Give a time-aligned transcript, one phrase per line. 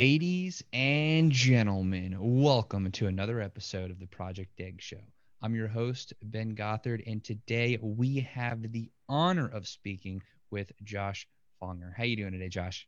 [0.00, 5.02] Ladies and gentlemen, welcome to another episode of the Project Egg Show.
[5.42, 10.22] I'm your host, Ben Gothard, and today we have the honor of speaking
[10.52, 11.26] with Josh
[11.60, 11.92] Fonger.
[11.96, 12.86] How you doing today, Josh?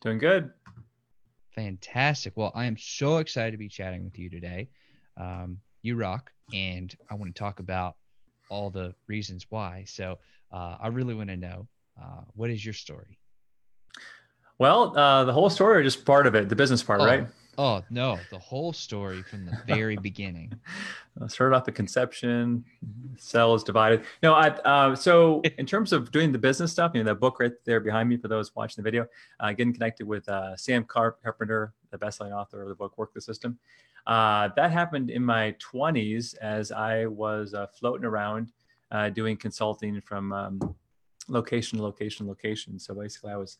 [0.00, 0.52] Doing good.
[1.56, 2.34] Fantastic.
[2.36, 4.68] Well, I am so excited to be chatting with you today.
[5.16, 7.96] Um, you rock, and I want to talk about
[8.48, 9.86] all the reasons why.
[9.88, 10.20] So
[10.52, 11.66] uh, I really want to know
[12.00, 13.18] uh, what is your story?
[14.58, 17.26] Well, uh, the whole story or just part of it, the business part, oh, right?
[17.56, 20.52] Oh no, the whole story from the very beginning.
[21.20, 22.64] I'll start off the conception,
[23.16, 24.04] cell is divided.
[24.22, 27.40] No, I uh, so in terms of doing the business stuff, you know, that book
[27.40, 29.06] right there behind me for those watching the video,
[29.40, 33.20] uh, getting connected with uh, Sam Carpenter, the best-selling author of the book Work the
[33.20, 33.58] System.
[34.06, 38.52] Uh, that happened in my 20s as I was uh, floating around
[38.90, 40.74] uh, doing consulting from um,
[41.28, 42.78] location to location location.
[42.78, 43.58] So basically, I was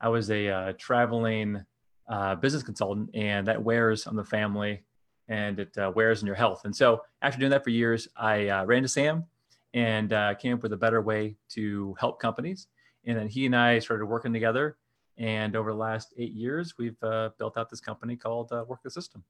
[0.00, 1.64] I was a uh, traveling
[2.08, 4.82] uh, business consultant, and that wears on the family
[5.28, 6.62] and it uh, wears on your health.
[6.64, 9.24] And so, after doing that for years, I uh, ran to Sam
[9.72, 12.68] and uh, came up with a better way to help companies.
[13.06, 14.76] And then he and I started working together.
[15.16, 18.90] And over the last eight years, we've uh, built out this company called Work the
[18.90, 19.24] System.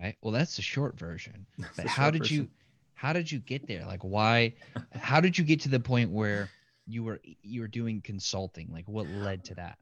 [0.00, 0.16] Right.
[0.22, 1.46] Well, that's the short version.
[1.76, 2.48] But how did you?
[2.94, 3.84] How did you get there?
[3.86, 4.54] Like, why?
[4.92, 6.50] how did you get to the point where
[6.88, 9.78] you were you were doing consulting like what led to that?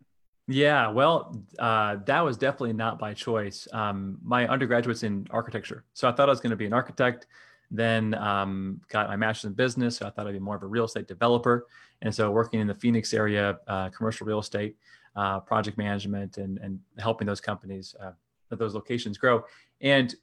[0.48, 3.66] Yeah well uh, that was definitely not by choice.
[3.72, 7.26] Um, my undergraduate's in architecture so i thought i was going to be an architect
[7.70, 10.66] then um, got my master's in business so i thought i'd be more of a
[10.66, 11.66] real estate developer
[12.02, 14.76] and so working in the phoenix area uh, commercial real estate
[15.16, 18.12] uh, project management and, and helping those companies uh,
[18.50, 19.44] those locations grow.
[19.80, 20.14] And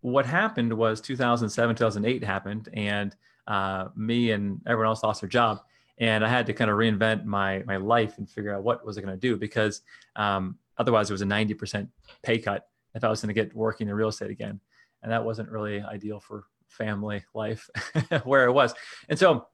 [0.00, 3.14] what happened was 2007 2008 happened and
[3.46, 5.60] uh, me and everyone else lost their job
[6.00, 8.98] and I had to kind of reinvent my my life and figure out what was
[8.98, 9.82] I going to do because
[10.16, 11.88] um, otherwise it was a 90%
[12.22, 14.60] pay cut if I was going to get working in real estate again,
[15.02, 17.68] and that wasn't really ideal for family life
[18.24, 18.74] where it was.
[19.08, 19.46] And so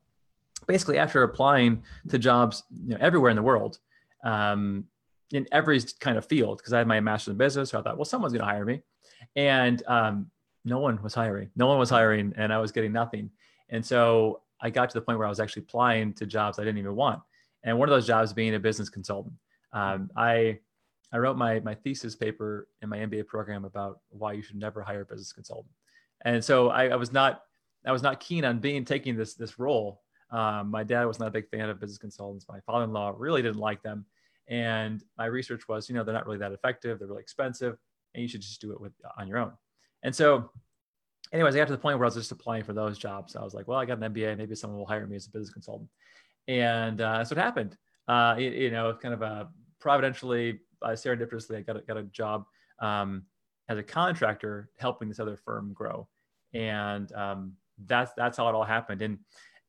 [0.66, 3.78] basically, after applying to jobs you know, everywhere in the world,
[4.24, 4.84] um,
[5.32, 7.96] in every kind of field, because I had my master's in business, so I thought,
[7.96, 8.82] well, someone's going to hire me,
[9.34, 10.30] and um,
[10.64, 11.50] no one was hiring.
[11.56, 13.30] No one was hiring, and I was getting nothing.
[13.68, 16.64] And so I got to the point where I was actually applying to jobs I
[16.64, 17.20] didn't even want.
[17.64, 19.34] And one of those jobs being a business consultant.
[19.72, 20.58] Um, I
[21.12, 24.82] I wrote my my thesis paper in my MBA program about why you should never
[24.82, 25.72] hire a business consultant.
[26.24, 27.42] And so I, I was not
[27.84, 30.00] I was not keen on being taking this this role.
[30.30, 32.46] Um, my dad was not a big fan of business consultants.
[32.48, 34.06] My father-in-law really didn't like them.
[34.48, 36.98] And my research was, you know, they're not really that effective.
[36.98, 37.76] They're really expensive,
[38.14, 39.52] and you should just do it with on your own.
[40.02, 40.50] And so
[41.34, 43.34] anyways, I got to the point where I was just applying for those jobs.
[43.34, 44.38] I was like, well, I got an MBA.
[44.38, 45.90] Maybe someone will hire me as a business consultant.
[46.46, 47.76] And uh, that's what happened.
[48.06, 49.48] Uh, it, you know, kind of a
[49.80, 52.44] providentially, uh, serendipitously, I got a, got a job
[52.78, 53.24] um,
[53.68, 56.06] as a contractor helping this other firm grow.
[56.52, 59.02] And um, that's, that's how it all happened.
[59.02, 59.18] And,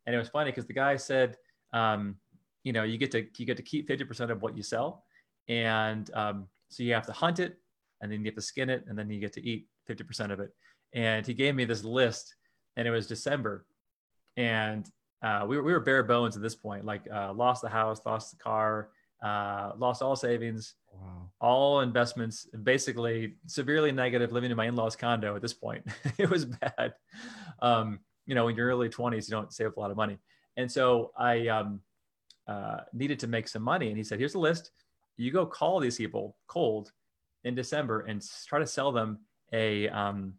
[0.05, 1.35] and it was funny because the guy said,
[1.73, 2.15] um,
[2.63, 5.03] you know, you get to, you get to keep 50% of what you sell.
[5.47, 7.57] And um, so you have to hunt it
[8.01, 10.39] and then you have to skin it and then you get to eat 50% of
[10.39, 10.51] it
[10.95, 12.35] and he gave me this list
[12.77, 13.65] and it was december.
[14.37, 14.89] And
[15.21, 18.01] uh, we, were, we were bare bones at this point like uh, lost the house
[18.05, 18.89] lost the car
[19.23, 21.29] uh, lost all savings wow.
[21.39, 25.85] all investments basically severely negative living in my in-laws condo at this point.
[26.17, 26.93] It was bad.
[27.61, 30.17] Um, you know in your early 20s you don't save a lot of money.
[30.57, 31.81] And so i um,
[32.47, 33.87] uh, needed to make some money.
[33.89, 34.71] And he said here's a list.
[35.17, 36.91] You go call these people cold
[37.43, 39.19] in december and try to sell them
[39.53, 40.33] a um,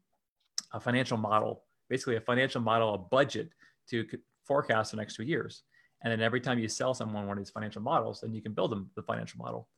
[0.77, 3.51] a financial model, basically a financial model, a budget
[3.91, 4.07] to
[4.47, 5.63] forecast the next two years.
[6.03, 8.53] And then every time you sell someone one of these financial models, then you can
[8.53, 9.69] build them the financial model.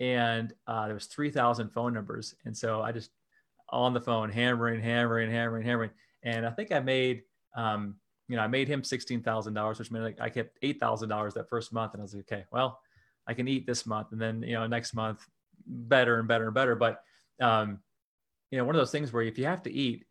[0.00, 2.34] And uh, there was 3,000 phone numbers.
[2.44, 3.10] And so I just
[3.70, 5.90] on the phone, hammering, hammering, hammering, hammering.
[6.22, 7.22] And I think I made,
[7.54, 7.96] um,
[8.28, 11.92] you know, I made him $16,000, which meant like I kept $8,000 that first month.
[11.92, 12.80] And I was like, okay, well,
[13.26, 14.08] I can eat this month.
[14.12, 15.26] And then, you know, next month
[15.66, 16.74] better and better and better.
[16.74, 17.02] But,
[17.40, 17.80] um,
[18.50, 20.06] you know, one of those things where if you have to eat,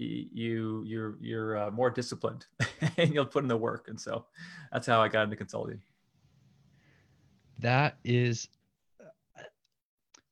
[0.00, 2.46] you you're you're uh, more disciplined
[2.96, 3.88] and you'll put in the work.
[3.88, 4.24] And so
[4.72, 5.80] that's how i got into consulting.
[7.58, 8.48] That is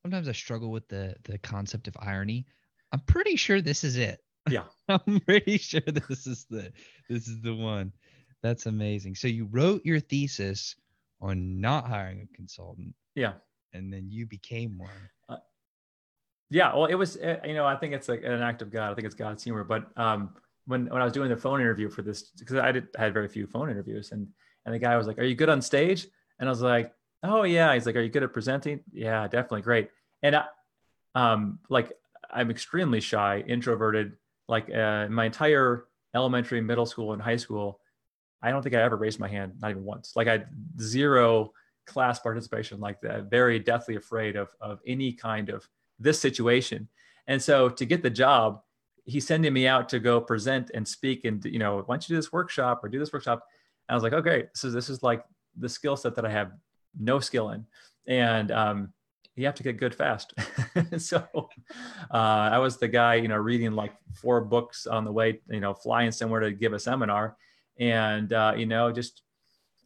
[0.03, 2.47] sometimes i struggle with the the concept of irony.
[2.93, 4.23] I'm pretty sure this is it.
[4.49, 4.65] Yeah.
[4.89, 6.73] I'm pretty sure this is the
[7.09, 7.93] this is the one.
[8.43, 9.17] That's amazing.
[9.17, 10.77] So you wrote your thesis
[11.21, 12.95] on not hiring a consultant.
[13.15, 13.35] Yeah.
[13.75, 15.11] And then you became one
[16.51, 18.91] yeah, well, it was eh, you know I think it's like an act of God.
[18.91, 19.65] I think it's God's humor.
[19.65, 20.31] But um,
[20.67, 23.15] when when I was doing the phone interview for this, because I did I had
[23.15, 24.29] very few phone interviews, and
[24.65, 26.07] and the guy was like, "Are you good on stage?"
[26.41, 29.63] And I was like, oh yeah he's like are you good at presenting yeah definitely
[29.63, 29.91] great
[30.23, 30.45] and I,
[31.15, 31.93] um like
[32.31, 34.13] i'm extremely shy introverted
[34.49, 37.81] like uh, my entire elementary middle school and high school
[38.43, 40.45] i don't think i ever raised my hand not even once like i
[40.81, 41.53] zero
[41.87, 45.69] class participation like that very deathly afraid of of any kind of
[45.99, 46.89] this situation.
[47.27, 48.61] And so to get the job
[49.09, 52.13] he's sending me out to go present and speak and you know why don't you
[52.13, 53.43] do this workshop or do this workshop?
[53.89, 55.25] And i was like okay is this is like
[55.59, 56.53] the skill set that i have
[56.99, 57.65] no skill in.
[58.07, 58.93] And um,
[59.35, 60.35] you have to get good fast.
[60.99, 61.27] So
[62.13, 65.61] uh, i was the guy you know reading like four books on the way you
[65.61, 67.37] know flying somewhere to give a seminar.
[67.79, 69.23] And uh, you know just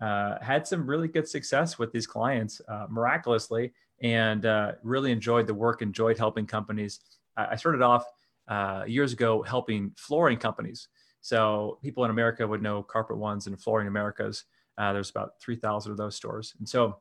[0.01, 5.47] uh, had some really good success with these clients uh, miraculously and uh, really enjoyed
[5.47, 7.01] the work enjoyed helping companies
[7.37, 8.05] i started off
[8.49, 10.89] uh, years ago helping flooring companies.
[11.21, 14.45] So people in America would know Carpet Ones and Flooring Americas.
[14.77, 16.55] Uh, there's about 3,000 of those stores.
[16.59, 16.99] And so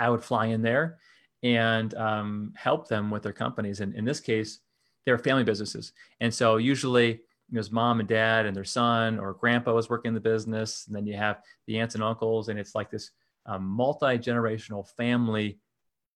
[0.00, 0.98] I would fly in there
[1.42, 3.80] and um, help them with their companies.
[3.80, 4.60] And in this case,
[5.04, 5.92] they're family businesses.
[6.20, 7.20] And so usually
[7.52, 10.86] was mom and dad and their son or grandpa was working in the business.
[10.86, 12.48] And then you have the aunts and uncles.
[12.48, 13.10] And it's like this
[13.44, 15.58] um, multi-generational family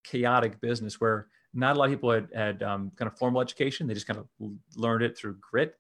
[0.05, 3.87] chaotic business where not a lot of people had, had um, kind of formal education.
[3.87, 4.27] They just kind of
[4.77, 5.75] learned it through grit.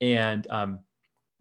[0.00, 0.80] And um,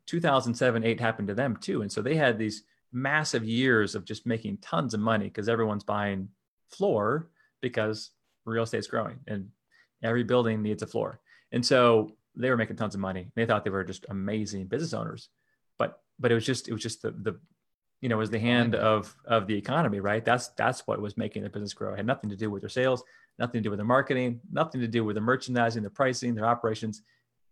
[0.07, 1.81] 2007, eight happened to them too.
[1.81, 5.83] And so they had these massive years of just making tons of money because everyone's
[5.83, 6.29] buying
[6.69, 7.29] floor
[7.61, 8.11] because
[8.45, 9.49] real estate's growing and
[10.03, 11.19] every building needs a floor.
[11.51, 13.31] And so they were making tons of money.
[13.35, 15.29] They thought they were just amazing business owners,
[15.77, 17.39] but but it was just it was just the the
[18.01, 20.23] you know was the hand of of the economy, right?
[20.23, 21.93] That's that's what was making the business grow.
[21.93, 23.03] It had nothing to do with their sales,
[23.39, 26.45] nothing to do with their marketing, nothing to do with the merchandising, the pricing, their
[26.45, 27.01] operations.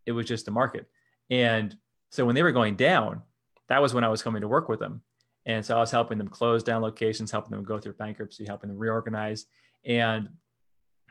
[0.05, 0.87] It was just the market.
[1.29, 1.75] And
[2.11, 3.23] so when they were going down,
[3.69, 5.01] that was when I was coming to work with them.
[5.47, 8.69] And so I was helping them close down locations, helping them go through bankruptcy, helping
[8.69, 9.45] them reorganize.
[9.83, 10.29] And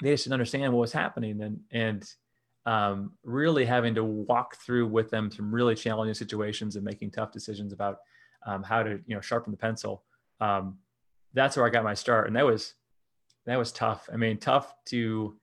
[0.02, 2.14] they just didn't understand what was happening and, and
[2.66, 7.31] um, really having to walk through with them some really challenging situations and making tough
[7.31, 7.98] decisions about
[8.46, 10.05] um, how to, you know, sharpen the pencil.
[10.41, 10.79] Um,
[11.32, 12.26] that's where I got my start.
[12.26, 12.75] And that was
[13.46, 14.08] that was tough.
[14.12, 15.37] I mean, tough to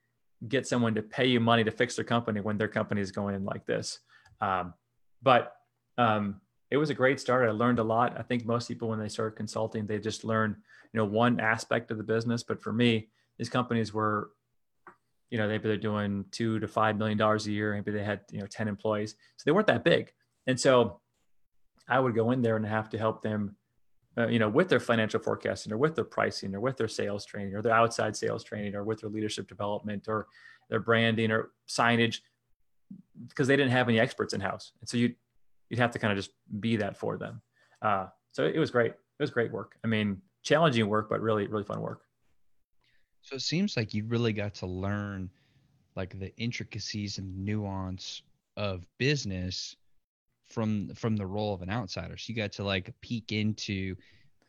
[0.47, 3.45] get someone to pay you money to fix their company when their company is going
[3.45, 3.99] like this.
[4.39, 4.73] Um,
[5.21, 5.55] but
[5.97, 7.47] um, it was a great start.
[7.47, 8.17] I learned a lot.
[8.17, 10.55] I think most people, when they start consulting, they just learn,
[10.93, 12.43] you know, one aspect of the business.
[12.43, 14.31] But for me, these companies were,
[15.29, 17.73] you know, maybe they're doing two to five million dollars a year.
[17.73, 20.11] Maybe they had, you know, ten employees, so they weren't that big.
[20.47, 21.01] And so,
[21.91, 23.55] I would go in there and have to help them
[24.17, 27.25] uh, you know, with their financial forecasting or with their pricing or with their sales
[27.25, 30.27] training or their outside sales training or with their leadership development or
[30.69, 32.19] their branding or signage
[33.29, 34.73] because they didn't have any experts in house.
[34.81, 35.15] And so you,
[35.69, 37.41] you'd have to kind of just be that for them.
[37.81, 38.91] Uh, so it was great.
[38.91, 39.77] It was great work.
[39.83, 42.01] I mean, challenging work, but really, really fun work.
[43.21, 45.29] So it seems like you really got to learn
[45.95, 48.23] like the intricacies and nuance
[48.57, 49.75] of business
[50.51, 52.17] from from the role of an outsider.
[52.17, 53.95] So you got to like peek into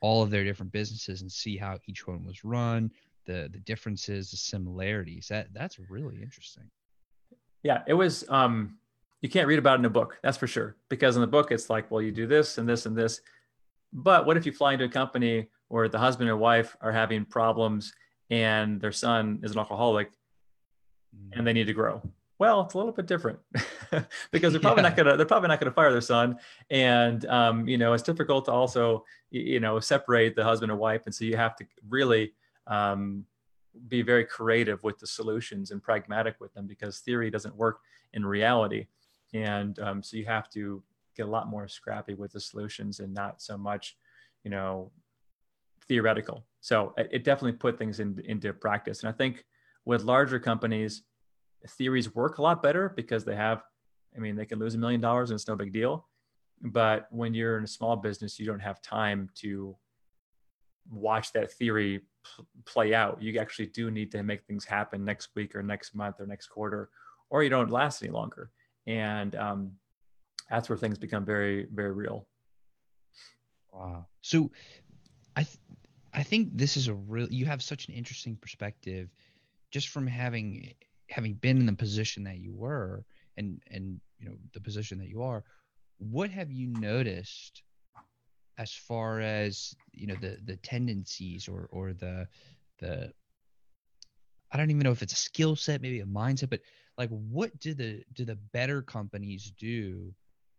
[0.00, 2.90] all of their different businesses and see how each one was run,
[3.26, 5.28] the the differences, the similarities.
[5.28, 6.64] That that's really interesting.
[7.62, 8.78] Yeah, it was um
[9.20, 10.76] you can't read about it in a book, that's for sure.
[10.88, 13.20] Because in the book it's like, well, you do this and this and this.
[13.92, 17.24] But what if you fly into a company where the husband and wife are having
[17.24, 17.92] problems
[18.30, 20.10] and their son is an alcoholic
[21.32, 22.02] and they need to grow?
[22.42, 23.38] Well, it's a little bit different
[24.32, 24.88] because they're probably yeah.
[24.88, 26.36] not gonna they're probably not gonna fire their son,
[26.70, 31.02] and um, you know it's difficult to also you know separate the husband and wife,
[31.06, 32.32] and so you have to really
[32.66, 33.24] um,
[33.86, 37.78] be very creative with the solutions and pragmatic with them because theory doesn't work
[38.12, 38.88] in reality,
[39.32, 40.82] and um, so you have to
[41.16, 43.96] get a lot more scrappy with the solutions and not so much,
[44.42, 44.90] you know,
[45.86, 46.44] theoretical.
[46.60, 49.44] So it, it definitely put things in, into practice, and I think
[49.84, 51.02] with larger companies
[51.68, 53.62] theories work a lot better because they have,
[54.16, 56.06] I mean, they can lose a million dollars and it's no big deal.
[56.60, 59.76] But when you're in a small business, you don't have time to
[60.90, 62.02] watch that theory
[62.64, 63.20] play out.
[63.20, 66.48] You actually do need to make things happen next week or next month or next
[66.48, 66.90] quarter,
[67.30, 68.50] or you don't last any longer.
[68.86, 69.72] And um,
[70.50, 72.26] that's where things become very, very real.
[73.72, 74.06] Wow.
[74.20, 74.50] So
[75.34, 75.58] I, th-
[76.12, 79.08] I think this is a real, you have such an interesting perspective
[79.70, 80.74] just from having
[81.12, 83.04] having been in the position that you were
[83.36, 85.44] and and you know the position that you are
[85.98, 87.62] what have you noticed
[88.58, 92.26] as far as you know the the tendencies or or the
[92.80, 93.12] the
[94.52, 96.60] I don't even know if it's a skill set, maybe a mindset, but
[96.98, 100.14] like what do the do the better companies do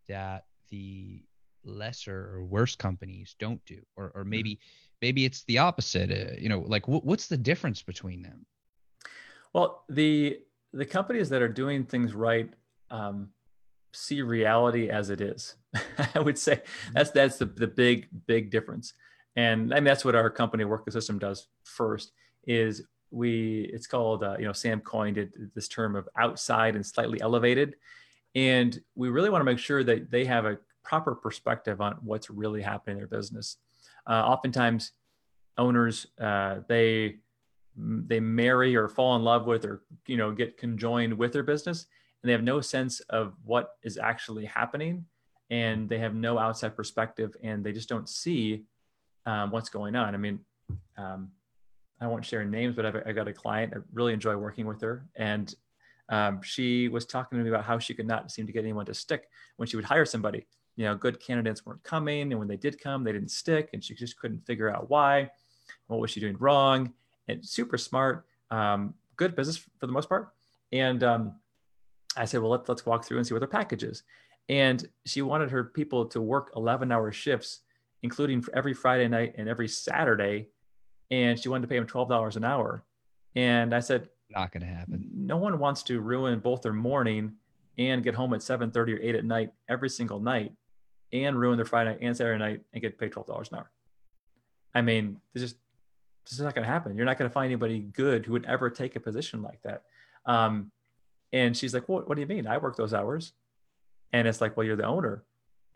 [0.08, 1.22] that the
[1.64, 3.80] lesser or worse companies don't do?
[3.96, 4.58] Or or maybe
[5.00, 6.10] maybe it's the opposite.
[6.10, 8.44] Uh, you know, like w- what's the difference between them?
[9.54, 10.40] Well, the
[10.72, 12.50] the companies that are doing things right
[12.90, 13.28] um,
[13.92, 15.54] see reality as it is.
[16.14, 16.92] I would say mm-hmm.
[16.92, 18.92] that's that's the, the big big difference,
[19.36, 22.12] and I mean that's what our company Work the System does first.
[22.46, 26.84] Is we it's called uh, you know Sam coined it this term of outside and
[26.84, 27.76] slightly elevated,
[28.34, 32.28] and we really want to make sure that they have a proper perspective on what's
[32.28, 33.56] really happening in their business.
[34.06, 34.92] Uh, oftentimes,
[35.56, 37.16] owners uh, they
[37.76, 41.86] they marry or fall in love with or you know get conjoined with their business
[42.22, 45.04] and they have no sense of what is actually happening
[45.50, 48.64] and they have no outside perspective and they just don't see
[49.26, 50.14] um, what's going on.
[50.14, 50.40] I mean
[50.96, 51.30] um,
[52.00, 54.80] i won't share names but I've, I got a client i really enjoy working with
[54.80, 55.54] her and
[56.08, 58.86] um, she was talking to me about how she could not seem to get anyone
[58.86, 60.46] to stick when she would hire somebody.
[60.76, 63.82] You know good candidates weren't coming and when they did come they didn't stick and
[63.82, 65.30] she just couldn't figure out why
[65.86, 66.92] what was she doing wrong
[67.28, 70.30] and super smart, um, good business for the most part.
[70.72, 71.34] And um,
[72.16, 74.02] I said, well, let, let's walk through and see what their package is.
[74.48, 77.60] And she wanted her people to work 11 hour shifts,
[78.02, 80.48] including every Friday night and every Saturday.
[81.10, 82.84] And she wanted to pay them $12 an hour.
[83.36, 85.08] And I said, not going to happen.
[85.14, 87.34] No one wants to ruin both their morning
[87.78, 90.52] and get home at 7.30 or 8 at night every single night
[91.12, 93.70] and ruin their Friday night and Saturday night and get paid $12 an hour.
[94.74, 95.56] I mean, this just
[96.24, 96.96] this is not going to happen.
[96.96, 99.82] You're not going to find anybody good who would ever take a position like that.
[100.26, 100.70] Um,
[101.32, 102.46] and she's like, what, what do you mean?
[102.46, 103.32] I work those hours.
[104.12, 105.24] And it's like, well, you're the owner.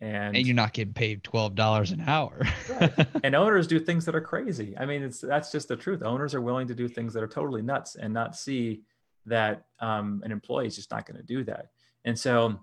[0.00, 2.46] And, and you're not getting paid $12 an hour.
[2.70, 3.06] right.
[3.24, 4.74] And owners do things that are crazy.
[4.78, 6.02] I mean, it's, that's just the truth.
[6.02, 8.82] Owners are willing to do things that are totally nuts and not see
[9.26, 11.66] that um, an employee is just not going to do that.
[12.04, 12.60] And so,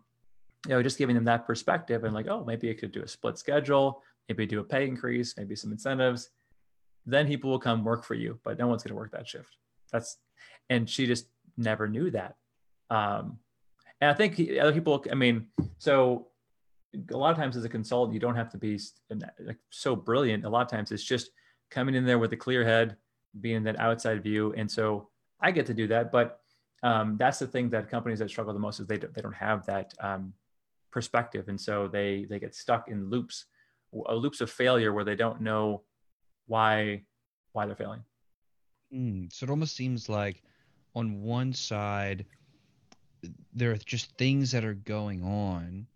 [0.65, 3.07] you know, just giving them that perspective and like, oh, maybe you could do a
[3.07, 6.29] split schedule, maybe do a pay increase, maybe some incentives
[7.05, 9.57] then people will come work for you, but no one's going to work that shift.
[9.91, 10.17] That's,
[10.69, 12.35] and she just never knew that.
[12.89, 13.39] Um,
[14.01, 15.47] and I think other people, I mean,
[15.77, 16.27] so
[17.11, 18.79] a lot of times as a consultant, you don't have to be
[19.39, 20.45] like so brilliant.
[20.45, 21.29] A lot of times it's just
[21.71, 22.97] coming in there with a clear head,
[23.41, 24.53] being that outside view.
[24.57, 25.09] And so
[25.39, 26.39] I get to do that, but
[26.83, 29.33] um, that's the thing that companies that struggle the most is they don't, they don't
[29.33, 30.33] have that um,
[30.91, 31.49] perspective.
[31.49, 33.45] And so they, they get stuck in loops,
[33.91, 35.83] loops of failure where they don't know
[36.47, 37.01] why
[37.53, 38.03] why they're failing.
[38.93, 40.43] Mm, so it almost seems like
[40.93, 42.25] on one side
[43.53, 45.87] there are just things that are going on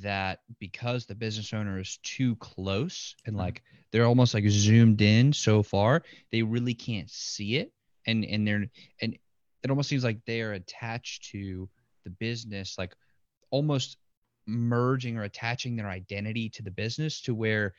[0.00, 3.44] that because the business owner is too close and mm-hmm.
[3.44, 7.72] like they're almost like zoomed in so far they really can't see it
[8.06, 8.66] and and they're
[9.00, 9.16] and
[9.62, 11.68] it almost seems like they are attached to
[12.04, 12.94] the business like
[13.50, 13.96] almost
[14.46, 17.74] merging or attaching their identity to the business to where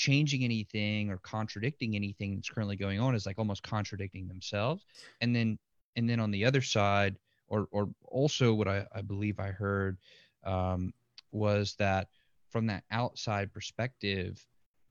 [0.00, 4.86] changing anything or contradicting anything that's currently going on is like almost contradicting themselves.
[5.20, 5.58] And then
[5.94, 7.16] and then on the other side
[7.48, 9.98] or or also what i, I believe i heard
[10.44, 10.94] um,
[11.32, 12.08] was that
[12.48, 14.42] from that outside perspective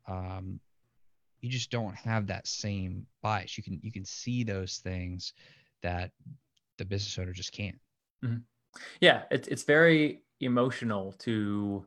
[0.08, 0.60] um,
[1.42, 3.58] you just don't have that same bias.
[3.58, 5.34] You can you can see those things
[5.82, 6.12] that
[6.78, 7.80] the business owner just can't.
[8.24, 8.40] Mm-hmm.
[9.00, 11.86] yeah it's, it's very emotional to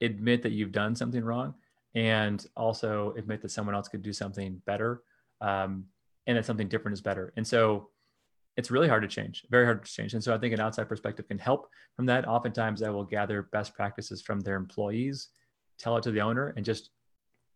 [0.00, 1.54] admit that you've done something wrong
[1.94, 5.02] and also admit that someone else could do something better
[5.40, 5.84] um,
[6.26, 7.32] and that something different is better.
[7.36, 7.90] And so
[8.56, 10.14] it's really hard to change, very hard to change.
[10.14, 12.26] And so I think an outside perspective can help from that.
[12.28, 15.28] Oftentimes, I will gather best practices from their employees,
[15.78, 16.90] tell it to the owner, and just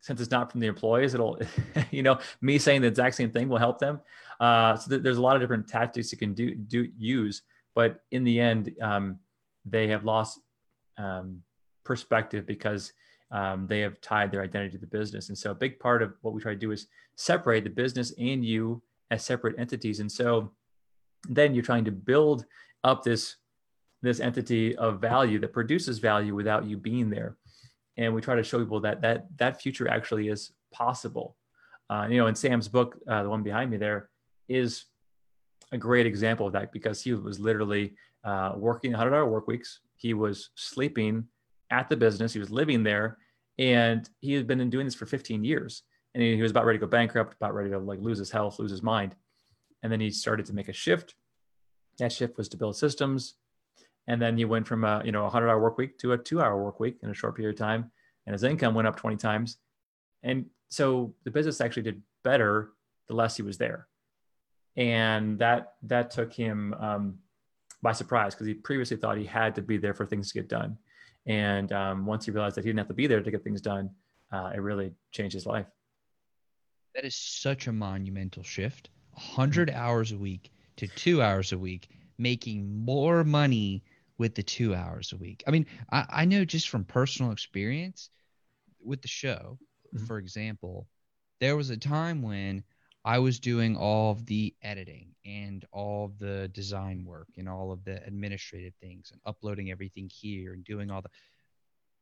[0.00, 1.38] since it's not from the employees, it'll,
[1.90, 4.00] you know, me saying the exact same thing will help them.
[4.40, 7.42] Uh, so th- there's a lot of different tactics you can do do use,
[7.74, 9.18] but in the end, um,
[9.64, 10.40] they have lost
[10.98, 11.42] um,
[11.84, 12.92] perspective because
[13.30, 15.28] um, they have tied their identity to the business.
[15.28, 18.12] And so a big part of what we try to do is separate the business
[18.18, 20.00] and you as separate entities.
[20.00, 20.52] And so
[21.28, 22.44] then you're trying to build
[22.84, 23.36] up this
[24.00, 27.36] this entity of value that produces value without you being there.
[27.96, 31.36] And we try to show people that that that future actually is possible.
[31.90, 34.10] Uh, you know, in Sam's book, uh, the one behind me there,
[34.48, 34.84] is
[35.72, 37.94] a great example of that because he was literally
[38.24, 39.80] uh, working 100 hour work weeks.
[39.96, 41.26] He was sleeping
[41.70, 42.32] at the business.
[42.32, 43.18] He was living there,
[43.58, 45.82] and he had been doing this for 15 years.
[46.14, 48.30] And he, he was about ready to go bankrupt, about ready to like lose his
[48.30, 49.14] health, lose his mind.
[49.82, 51.14] And then he started to make a shift.
[51.98, 53.34] That shift was to build systems.
[54.06, 56.18] And then he went from a you know a hundred hour work week to a
[56.18, 57.90] two hour work week in a short period of time,
[58.26, 59.58] and his income went up 20 times.
[60.22, 62.70] And so the business actually did better
[63.06, 63.86] the less he was there,
[64.76, 67.18] and that that took him um,
[67.82, 70.48] by surprise because he previously thought he had to be there for things to get
[70.48, 70.78] done.
[71.28, 73.60] And um, once he realized that he didn't have to be there to get things
[73.60, 73.90] done,
[74.32, 75.66] uh, it really changed his life.
[76.94, 78.88] That is such a monumental shift.
[79.12, 83.84] 100 hours a week to two hours a week, making more money
[84.16, 85.44] with the two hours a week.
[85.46, 88.10] I mean, I, I know just from personal experience
[88.82, 89.58] with the show,
[89.94, 90.06] Mhm.
[90.06, 90.88] for example,
[91.40, 92.64] there was a time when
[93.08, 97.72] I was doing all of the editing and all of the design work and all
[97.72, 101.08] of the administrative things and uploading everything here and doing all the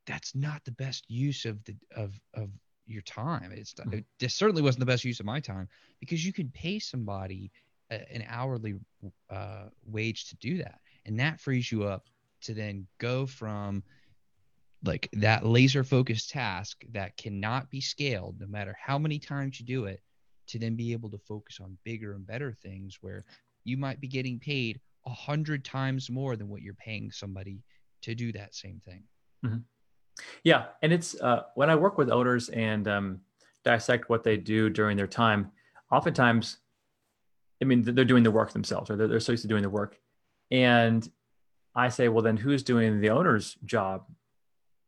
[0.07, 2.51] that's not the best use of the of of
[2.87, 3.53] your time.
[3.53, 4.05] It's Mhm.
[4.19, 5.69] it certainly wasn't the best use of my time
[6.01, 7.53] because you can pay somebody
[7.91, 8.75] a, an hourly
[9.31, 12.09] uh, wage to do that, and that frees you up
[12.41, 13.85] to then go from
[14.83, 19.67] like that laser focused task that cannot be scaled no matter how many times you
[19.67, 20.03] do it
[20.49, 23.25] to then be able to focus on bigger and better things where
[23.65, 27.63] you might be getting paid a hundred times more than what you're paying somebody
[28.03, 29.03] to do that same thing
[30.45, 33.21] Yeah, and it's uh, when I work with owners and um,
[33.65, 35.51] dissect what they do during their time.
[35.91, 36.59] Oftentimes,
[37.63, 39.71] I mean, they're doing the work themselves, or they're, they're so used to doing the
[39.71, 39.99] work,
[40.51, 41.09] and
[41.75, 44.07] I say, well, then who's doing the owner's job?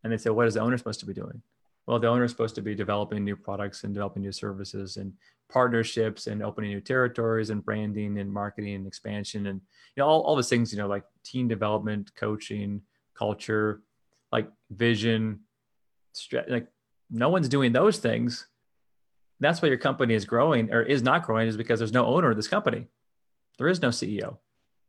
[0.03, 1.43] And they say, what is the owner supposed to be doing?
[1.89, 5.11] Well, the owner is supposed to be developing new products and developing new services and
[5.51, 9.63] partnerships and opening new territories and branding and marketing and expansion and
[9.97, 12.83] you know all, all those things you know like team development coaching
[13.15, 13.81] culture
[14.31, 15.41] like vision
[16.51, 16.67] like
[17.09, 18.47] no one's doing those things.
[19.41, 22.31] That's why your company is growing or is not growing is because there's no owner
[22.31, 22.87] of this company.
[23.57, 24.37] There is no ceo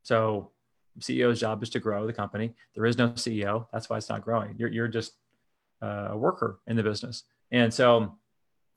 [0.03, 0.51] so
[0.99, 2.55] ceo's job is to grow the company.
[2.75, 4.55] There is no ceo that's why it's not growing.
[4.57, 5.13] You're, you're just
[5.81, 7.23] uh, a worker in the business.
[7.51, 8.17] And so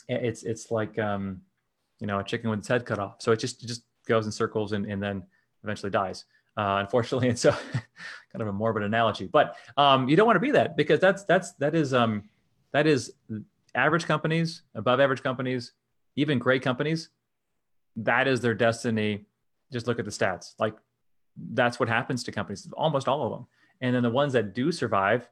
[0.09, 1.43] it's it's like um,
[2.01, 3.17] you know a chicken with its head cut off.
[3.19, 5.23] So it just it just goes in circles and, and then
[5.63, 6.25] eventually dies
[6.57, 7.29] uh, unfortunately.
[7.31, 9.27] And so kind of a morbid analogy.
[9.27, 12.25] But um, you don't want to be that because that's that's that is um,
[12.73, 13.13] that is
[13.75, 15.73] average companies above average companies
[16.15, 17.09] even great companies
[17.97, 19.25] that is their destiny.
[19.73, 20.55] Just look at the stats.
[20.59, 20.75] Like
[21.37, 23.47] that's what happens to companies almost all of them.
[23.81, 25.29] And then the ones that do survive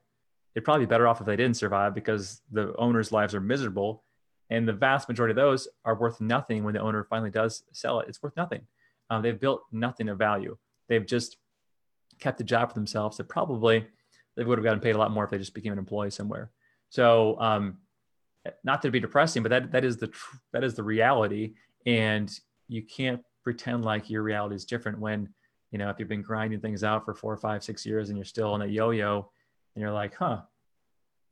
[0.55, 4.05] they'd probably be better off if they didn't survive because the owners lives are miserable.
[4.51, 8.01] And the vast majority of those are worth nothing when the owner finally does sell
[8.01, 8.09] it.
[8.09, 8.63] It's worth nothing.
[9.09, 10.57] Um, they've built nothing of value.
[10.89, 11.37] They've just
[12.19, 13.17] kept a job for themselves.
[13.17, 13.87] That probably
[14.37, 16.51] they would have gotten paid a lot more if they just became an employee somewhere.
[16.89, 17.79] So um,
[18.65, 21.55] not to be depressing but that that is the tr- that is the reality.
[21.87, 22.31] And
[22.69, 25.29] you can't pretend like your reality is different when
[25.71, 28.25] you know if you've been grinding things out for four five six years and you're
[28.25, 29.31] still on a yo-yo
[29.81, 30.43] and you're like huh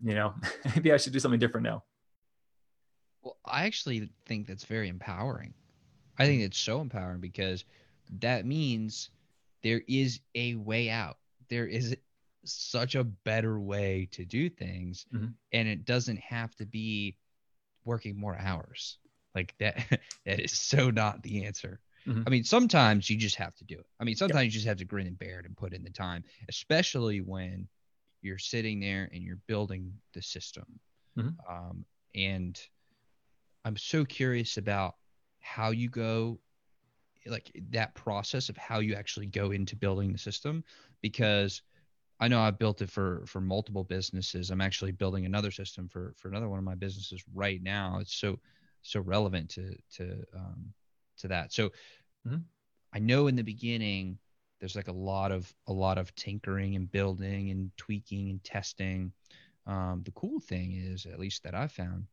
[0.03, 0.33] you know
[0.75, 1.85] maybe i should do something different now
[3.23, 5.53] Well, I actually think that's very empowering.
[6.19, 7.65] I think it's so empowering because
[8.21, 9.11] that means
[9.63, 11.19] there is a way out.
[11.51, 11.97] There is
[12.45, 15.35] such a better way to do things, Mhm.
[15.53, 17.17] and it doesn't have to be
[17.85, 18.99] working more hours.
[19.35, 19.77] Like that,
[20.25, 21.81] that is so not the answer.
[22.07, 22.23] Mhm.
[22.27, 23.87] I mean, sometimes you just have to do it.
[24.01, 25.91] I mean, sometimes you just have to grin and bear it and put in the
[25.91, 27.69] time, especially when
[28.23, 30.81] you're sitting there and you're building the system.
[31.17, 31.39] Mhm.
[31.49, 32.61] Um, and
[33.65, 34.97] I'm so curious about
[35.41, 36.41] how you go,
[37.27, 40.65] like that process of how you actually go into building the system,
[41.03, 41.63] because
[42.21, 44.51] I know I've built it for for multiple businesses.
[44.51, 47.99] I'm actually building another system for for another one of my businesses right now.
[48.01, 48.41] It's so
[48.83, 50.75] so relevant to to um,
[51.19, 51.53] to that.
[51.53, 51.73] So
[52.25, 52.49] Mhm.
[52.93, 54.19] I know in the beginning
[54.61, 59.13] there's like a lot of a lot of tinkering and building and tweaking and testing.
[59.67, 62.07] Um, the cool thing is, at least that I've found,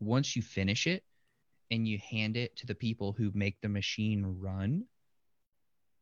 [0.00, 1.04] once you finish it
[1.70, 4.84] and you hand it to the people who make the machine run,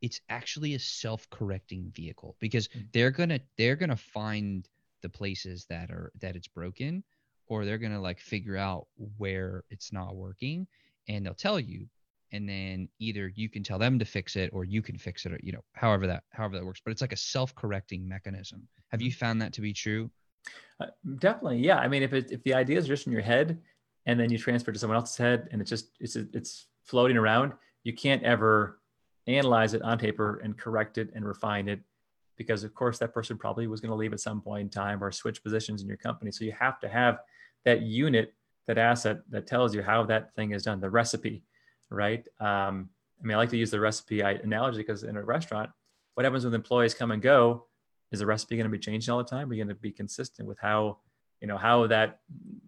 [0.00, 2.92] it's actually a self-correcting vehicle because Mm.
[2.92, 4.68] they're gonna they're gonna find
[5.02, 7.04] the places that are that it's broken
[7.46, 10.66] or they're gonna like figure out where it's not working
[11.08, 11.88] and they'll tell you
[12.32, 15.32] and then either you can tell them to fix it or you can fix it
[15.32, 19.02] or you know however that however that works but it's like a self-correcting mechanism have
[19.02, 20.10] you found that to be true
[20.80, 20.86] Uh,
[21.18, 21.78] definitely, yeah.
[21.78, 23.58] I mean, if it, if the idea is just in your head,
[24.06, 27.52] and then you transfer to someone else's head, and it's just it's it's floating around,
[27.84, 28.80] you can't ever
[29.26, 31.80] analyze it on paper and correct it and refine it,
[32.38, 35.04] because of course that person probably was going to leave at some point in time
[35.04, 36.30] or switch positions in your company.
[36.32, 37.18] So you have to have
[37.66, 38.32] that unit,
[38.66, 41.42] that asset that tells you how that thing is done, the recipe,
[41.90, 42.26] right?
[42.40, 42.88] Um,
[43.20, 45.70] I mean, I like to use the recipe analogy because in a restaurant,
[46.14, 47.66] what happens when employees come and go?
[48.12, 49.50] is the recipe going to be changing all the time?
[49.50, 50.98] Are you going to be consistent with how,
[51.40, 52.20] you know, how that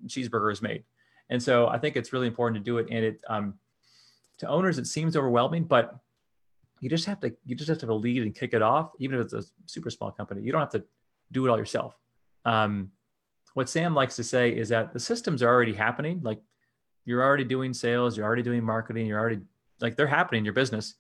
[0.07, 0.85] cheeseburger is made?
[1.31, 2.87] And so I think it's really important to do it.
[2.91, 3.55] And it, um,
[4.39, 5.97] to owners, it seems overwhelming, but
[6.81, 8.93] you just have to, you just have to lead and kick it off.
[8.99, 10.85] Even if it's a super small company, you don't have to
[11.31, 11.97] do it all yourself.
[12.45, 12.91] Um,
[13.55, 16.21] what Sam likes to say is that the systems are already happening.
[16.23, 16.41] Like
[17.05, 19.41] you're already doing sales, you're already doing marketing, you're already
[19.81, 20.95] like they're happening in your business,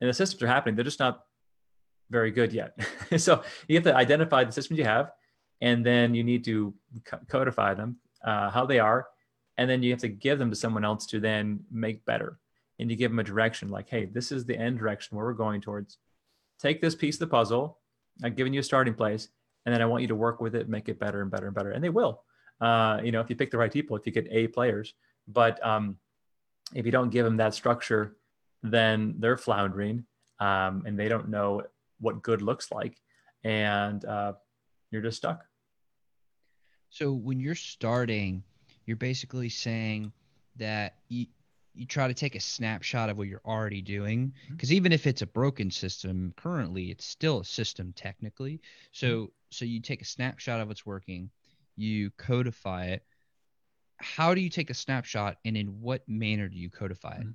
[0.00, 0.76] and the systems are happening.
[0.76, 1.24] They're just not
[2.10, 2.78] very good yet.
[3.16, 5.10] so you have to identify the systems you have,
[5.60, 6.74] and then you need to
[7.28, 9.06] codify them, uh, how they are,
[9.58, 12.38] and then you have to give them to someone else to then make better.
[12.78, 15.32] And you give them a direction, like, hey, this is the end direction where we're
[15.32, 15.96] going towards.
[16.60, 17.78] Take this piece of the puzzle.
[18.22, 19.28] I've given you a starting place,
[19.64, 21.54] and then I want you to work with it, make it better and better and
[21.54, 21.70] better.
[21.70, 22.22] And they will.
[22.60, 24.94] Uh, you know, if you pick the right people, if you get A players,
[25.28, 25.96] but um,
[26.74, 28.16] if you don't give them that structure,
[28.62, 30.04] then they're floundering
[30.40, 31.62] um, and they don't know
[32.00, 33.00] what good looks like,
[33.44, 34.32] and uh,
[34.90, 35.44] you're just stuck.
[36.90, 38.42] So when you're starting,
[38.86, 40.12] you're basically saying
[40.56, 41.26] that you,
[41.74, 44.76] you try to take a snapshot of what you're already doing because mm-hmm.
[44.76, 48.60] even if it's a broken system currently it's still a system technically
[48.92, 49.24] so mm-hmm.
[49.50, 51.28] so you take a snapshot of what's working
[51.76, 53.02] you codify it
[53.98, 57.20] how do you take a snapshot and in what manner do you codify it?
[57.20, 57.30] Mm-hmm.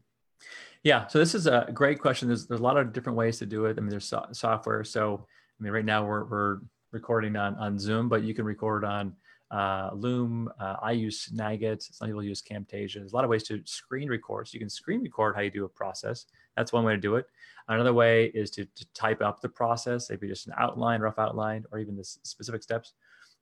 [0.83, 2.27] Yeah, so this is a great question.
[2.27, 3.77] There's, there's a lot of different ways to do it.
[3.77, 4.83] I mean, there's so- software.
[4.83, 5.27] So,
[5.59, 6.59] I mean, right now we're, we're
[6.91, 9.15] recording on, on Zoom, but you can record on
[9.51, 10.49] uh, Loom.
[10.59, 11.83] Uh, I use Snagit.
[11.93, 12.95] Some people use Camtasia.
[12.95, 14.47] There's a lot of ways to screen record.
[14.47, 16.25] So you can screen record how you do a process.
[16.57, 17.27] That's one way to do it.
[17.67, 21.65] Another way is to, to type up the process, maybe just an outline, rough outline,
[21.71, 22.93] or even the specific steps.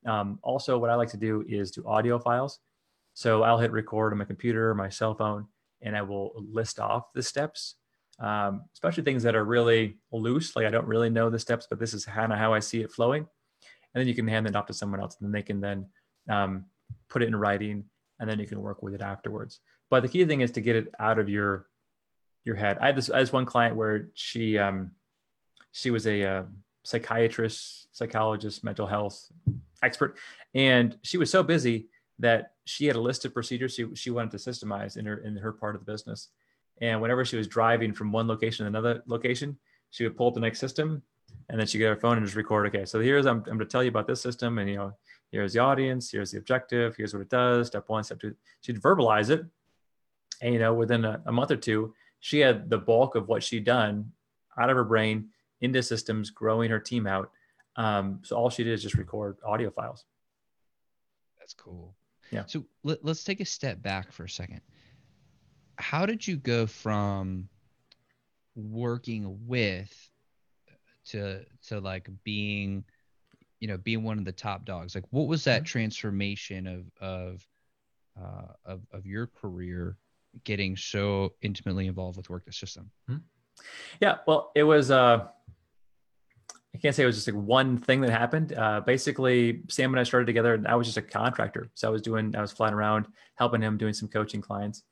[0.06, 2.60] Um, also, what I like to do is do audio files.
[3.20, 5.46] So I'll hit record on my computer, my cell phone,
[5.82, 7.76] and I will list off the steps,
[8.18, 10.56] um, especially things that are really loose.
[10.56, 12.80] Like I don't really know the steps, but this is kind of how I see
[12.80, 13.28] it flowing.
[13.94, 15.88] And then you can hand it off to someone else, and then they can then
[16.30, 16.64] um,
[17.10, 17.84] put it in writing,
[18.22, 19.60] and then you can work with it afterwards.
[19.90, 21.68] But the key thing is to get it out of your
[22.46, 22.78] your head.
[22.80, 24.92] I had this as one client where she um,
[25.74, 26.44] she was a uh,
[26.86, 29.30] psychiatrist, psychologist, mental health
[29.84, 30.18] expert,
[30.56, 34.32] and she was so busy that she had a list of procedures she, she wanted
[34.32, 36.30] to systemize in her in her part of the business.
[36.82, 39.58] And whenever she was driving from one location to another location,
[39.90, 41.02] she would pull up the next system
[41.50, 43.60] and then she'd get her phone and just record, okay, so here's I'm, I'm going
[43.60, 44.94] to tell you about this system and you know,
[45.32, 48.36] here's the audience, here's the objective, here's what it does, step one, step two.
[48.62, 49.44] She'd verbalize it.
[50.42, 53.44] And you know, within a, a month or two, she had the bulk of what
[53.44, 54.12] she'd done
[54.58, 55.30] out of her brain
[55.62, 57.32] into systems, growing her team out.
[57.76, 60.06] Um, so all she did is just record audio files.
[61.40, 61.96] That's cool.
[62.32, 62.44] Yeah.
[62.46, 64.62] So let, let's take a step back for a second.
[65.78, 67.50] How did you go from
[68.56, 70.10] working with
[71.06, 72.84] to to like being
[73.60, 75.66] you know being one of the top dogs like what was that mm-hmm.
[75.66, 77.48] transformation of of
[78.22, 79.98] uh, of of your career
[80.44, 83.22] getting so intimately involved with work the system mm-hmm.
[84.02, 85.28] yeah well it was uh
[86.74, 88.54] I can't say it was just like one thing that happened.
[88.54, 91.72] Uh, basically, Sam and I started together, and I was just a contractor.
[91.74, 94.84] So I was doing, I was flying around, helping him, doing some coaching clients,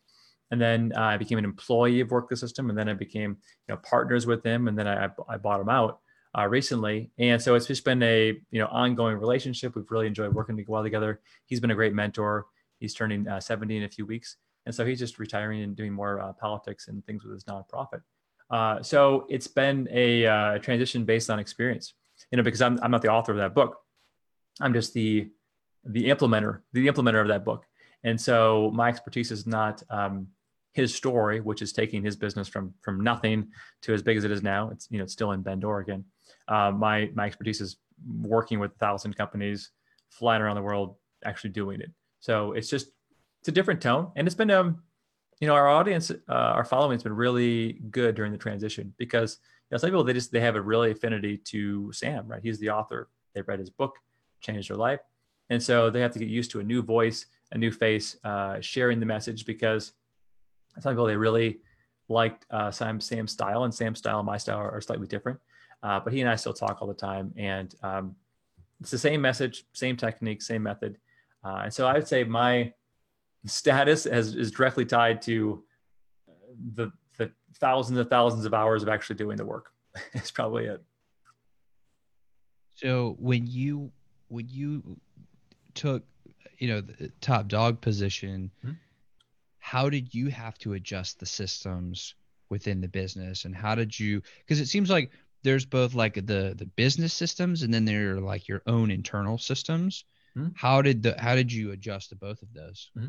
[0.50, 3.38] and then uh, I became an employee of Work the System, and then I became,
[3.68, 6.00] you know, partners with him, and then I, I bought him out
[6.38, 7.12] uh, recently.
[7.20, 9.76] And so it's just been a, you know, ongoing relationship.
[9.76, 11.22] We've really enjoyed working well together.
[11.46, 12.46] He's been a great mentor.
[12.80, 15.94] He's turning uh, 70 in a few weeks, and so he's just retiring and doing
[15.94, 18.02] more uh, politics and things with his nonprofit.
[18.50, 21.94] Uh, so it's been a uh, transition based on experience,
[22.32, 23.78] you know, because I'm, I'm not the author of that book.
[24.62, 25.30] I'm just the,
[25.84, 27.66] the implementer, the implementer of that book.
[28.04, 30.28] And so my expertise is not um,
[30.74, 33.50] his story, which is taking his business from, from nothing
[33.82, 34.70] to as big as it is now.
[34.70, 36.06] It's, you know, it's still in Bend, Oregon.
[36.48, 37.78] Uh, my, my expertise is
[38.22, 39.72] working with a thousand companies,
[40.10, 41.92] flying around the world, actually doing it.
[42.20, 42.88] So it's just,
[43.42, 44.12] it's a different tone.
[44.16, 44.84] And it's been, um,
[45.40, 49.40] you know our audience uh, our following has been really good during the transition because
[49.70, 52.42] you know some people they just they have a really affinity to sam right?
[52.44, 53.10] He's the author.
[53.34, 53.96] They read his book
[54.42, 55.00] changed their life.
[55.50, 58.60] And so they have to get used to a new voice a new face uh,
[58.60, 59.94] sharing the message because
[60.80, 61.60] some people they really
[62.10, 65.40] liked uh, Sam, Sam's style and Sam's style and my style are, are slightly different.
[65.84, 68.16] Uh, but he and I still talk all the time and um,
[68.82, 70.98] it's the same message same technique same method.
[71.44, 72.74] Uh, and so I would say my
[73.46, 75.64] status has, is directly tied to
[76.76, 79.72] the, the thousands and thousands of hours of actually doing the work.
[80.14, 80.84] it's probably it.
[82.76, 83.92] So when you
[84.28, 85.00] when you
[85.74, 86.04] took
[86.60, 88.76] you know the top dog position, mm-hmm.
[89.60, 92.16] how did you have to adjust the systems
[92.50, 94.22] within the business, and how did you?
[94.40, 95.12] Because it seems like
[95.44, 99.38] there's both like the the business systems, and then there are like your own internal
[99.38, 100.06] systems.
[100.38, 100.50] Mm-hmm.
[100.56, 102.92] How did the how did you adjust to both of those?
[102.96, 103.08] Mm-hmm.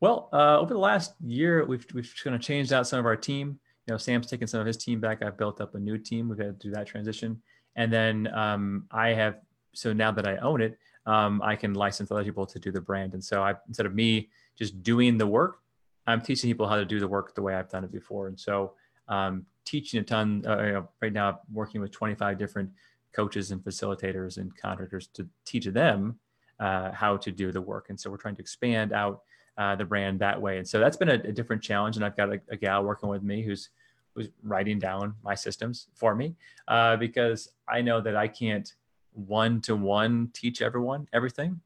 [0.00, 3.16] Well, uh, over the last year, we've we've kind of changed out some of our
[3.16, 3.58] team.
[3.86, 5.22] You know, Sam's taken some of his team back.
[5.22, 6.28] I've built up a new team.
[6.28, 7.42] We've had to do that transition,
[7.76, 9.36] and then um, I have.
[9.74, 12.80] So now that I own it, um, I can license other people to do the
[12.80, 13.14] brand.
[13.14, 15.58] And so I, instead of me just doing the work.
[16.06, 18.28] I'm teaching people how to do the work the way I've done it before.
[18.28, 18.74] And so,
[19.08, 20.44] um, teaching a ton.
[20.46, 22.70] Uh, you know, right now, I'm working with 25 different
[23.14, 26.18] coaches and facilitators and contractors to teach them
[26.60, 27.86] uh, how to do the work.
[27.88, 29.22] And so, we're trying to expand out
[29.58, 30.58] uh, the brand that way.
[30.58, 31.96] And so, that's been a, a different challenge.
[31.96, 33.70] And I've got a, a, gal working with me who's
[34.14, 36.34] who's writing down my systems for me
[36.68, 38.72] uh, because I know that I can't
[39.12, 41.60] one to one teach everyone everything.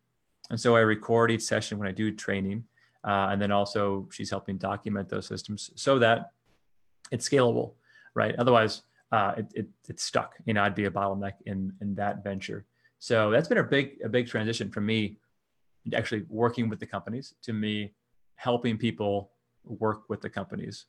[0.51, 2.65] And so I record each session when I do training.
[3.03, 6.33] Uh, and then also she's helping document those systems so that
[7.11, 7.73] it's scalable,
[8.15, 8.35] right?
[8.37, 10.37] Otherwise, uh, it, it, it's stuck.
[10.47, 12.65] You know, I'd be a bottleneck in in that venture.
[13.05, 15.19] So that's been a big a big transition for me,
[15.93, 17.93] actually working with the companies to me
[18.37, 19.31] helping people
[19.63, 20.87] work with the companies.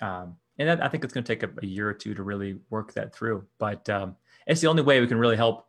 [0.00, 2.22] Um, and that, I think it's going to take a, a, year or two to
[2.22, 3.44] really work that through.
[3.58, 5.66] But um, it's the only way we can really help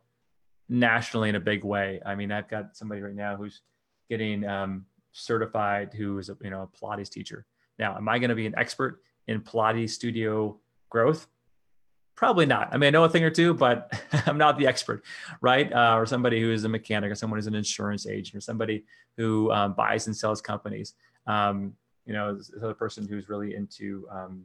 [0.70, 2.00] nationally in a big way.
[2.06, 3.60] I mean, I've got somebody right now who's
[4.08, 7.44] getting um, certified who is a you know a Pilates teacher.
[7.78, 10.58] Now, am I going to be an expert in Pilates studio
[10.88, 11.26] growth?
[12.20, 12.68] Probably not.
[12.70, 15.02] I mean, I know a thing or two, but I'm not the expert,
[15.40, 15.72] right?
[15.72, 18.84] Uh, or somebody who is a mechanic, or someone who's an insurance agent, or somebody
[19.16, 20.92] who um, buys and sells companies.
[21.26, 21.72] Um,
[22.04, 24.44] you know, this other person who's really into, um,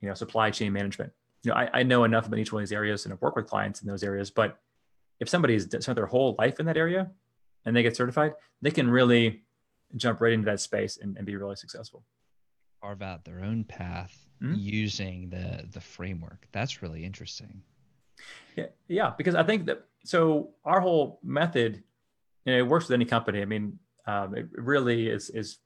[0.00, 1.12] you know, supply chain management.
[1.44, 3.36] You know, I, I know enough about each one of these areas and I've worked
[3.36, 4.58] with clients in those areas, but
[5.20, 7.12] if somebody's spent their whole life in that area
[7.64, 9.44] and they get certified, they can really
[9.94, 12.02] jump right into that space and, and be really successful.
[12.82, 14.54] Carve out their own path mm-hmm.
[14.56, 16.46] using the the framework.
[16.52, 17.62] That's really interesting.
[18.56, 21.82] Yeah, yeah, because I think that so our whole method,
[22.44, 23.42] you know, it works with any company.
[23.42, 25.58] I mean, um, it really is is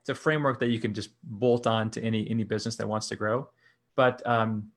[0.00, 3.08] it's a framework that you can just bolt on to any any business that wants
[3.08, 3.48] to grow.
[3.96, 4.70] But um,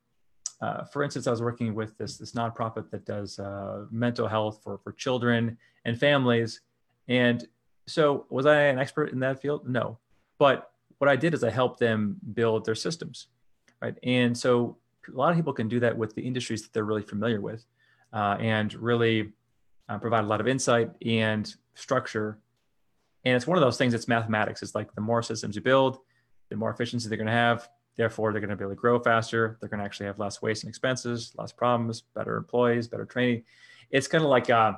[0.61, 4.61] uh, for instance, I was working with this this nonprofit that does uh, mental health
[4.63, 6.61] for for children and families,
[7.07, 7.47] and
[7.87, 9.67] so was I an expert in that field?
[9.67, 9.99] No,
[10.39, 10.72] but
[11.03, 13.27] what I did is I helped them build their systems,
[13.81, 13.95] right?
[14.03, 14.77] And so
[15.13, 17.65] a lot of people can do that with the industries that they're really familiar with,
[18.13, 19.33] uh, and really
[19.89, 22.39] uh, provide a lot of insight and structure.
[23.25, 24.63] And it's one of those things that's mathematics.
[24.63, 25.97] It's like the more systems you build,
[26.49, 28.99] the more efficiency they're going to have, Therefore, they're going to be able to grow
[28.99, 29.57] faster.
[29.59, 33.43] They're going to actually have less waste and expenses, less problems, better employees, better training.
[33.91, 34.73] It's kind of like uh,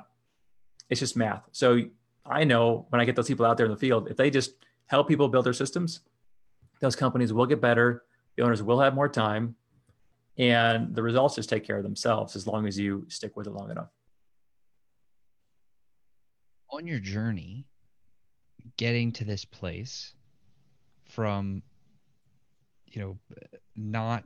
[0.90, 1.48] it's just math.
[1.52, 1.80] So
[2.26, 4.52] I know when I get those people out there in the field, if they just
[4.86, 6.00] help people build their systems,
[6.80, 8.04] those companies will get better.
[8.36, 9.56] The owners will have more time,
[10.38, 13.52] and the results just take care of themselves as long as you stick with it
[13.52, 13.90] long enough.
[16.70, 17.66] On your journey,
[18.76, 20.14] getting to this place
[21.08, 21.62] from
[22.96, 23.18] you know,
[23.76, 24.24] not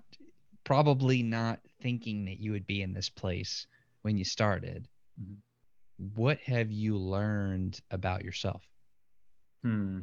[0.64, 3.66] probably not thinking that you would be in this place
[4.02, 4.86] when you started.
[5.20, 5.34] Mm-hmm.
[6.14, 8.62] What have you learned about yourself?
[9.62, 10.00] Hmm.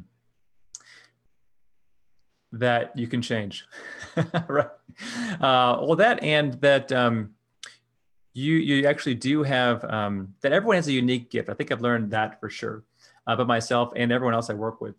[2.52, 3.66] That you can change,
[4.48, 4.68] right?
[5.34, 7.34] Uh, well, that and that um,
[8.32, 11.50] you you actually do have um, that everyone has a unique gift.
[11.50, 12.84] I think I've learned that for sure.
[13.26, 14.94] Uh, but myself and everyone else I work with,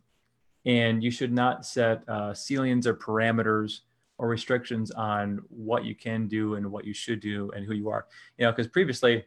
[0.65, 3.79] and you should not set uh, ceilings or parameters
[4.19, 7.89] or restrictions on what you can do and what you should do and who you
[7.89, 8.05] are.
[8.37, 9.25] You know, because previously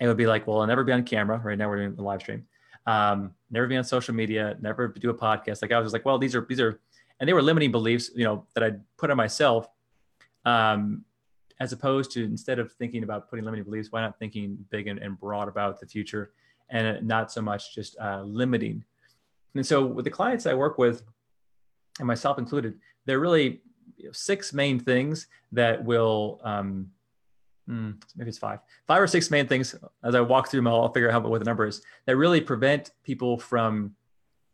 [0.00, 1.38] it would be like, well, I'll never be on camera.
[1.38, 2.46] Right now we're doing the live stream.
[2.86, 4.56] Um, never be on social media.
[4.60, 5.60] Never do a podcast.
[5.60, 6.80] Like I was just like, well, these are these are,
[7.20, 8.10] and they were limiting beliefs.
[8.14, 9.68] You know, that I put on myself.
[10.44, 11.04] Um,
[11.60, 15.00] as opposed to instead of thinking about putting limiting beliefs, why not thinking big and,
[15.00, 16.30] and broad about the future,
[16.70, 18.84] and not so much just uh, limiting
[19.54, 21.02] and so with the clients I work with,
[21.98, 23.60] and myself included, there are really
[24.12, 26.90] six main things that will, um,
[27.66, 29.74] hmm, maybe it's five, five or six main things.
[30.04, 32.92] As I walk through them, I'll figure out what the number is that really prevent
[33.02, 33.94] people from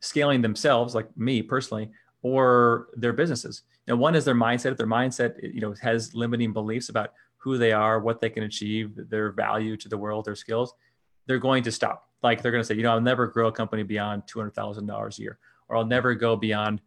[0.01, 1.91] scaling themselves, like me personally,
[2.25, 3.63] or their businesses.
[3.87, 4.73] You know, one is their mindset.
[4.73, 8.43] If their mindset, you know, has limiting beliefs about who they are, what they can
[8.43, 10.75] achieve, their value to the world, their skills,
[11.27, 13.53] they're going to stop like they're going to say, you know, I'll never grow a
[13.53, 16.81] company beyond two hundred thousand dollars a year, or I'll never go beyond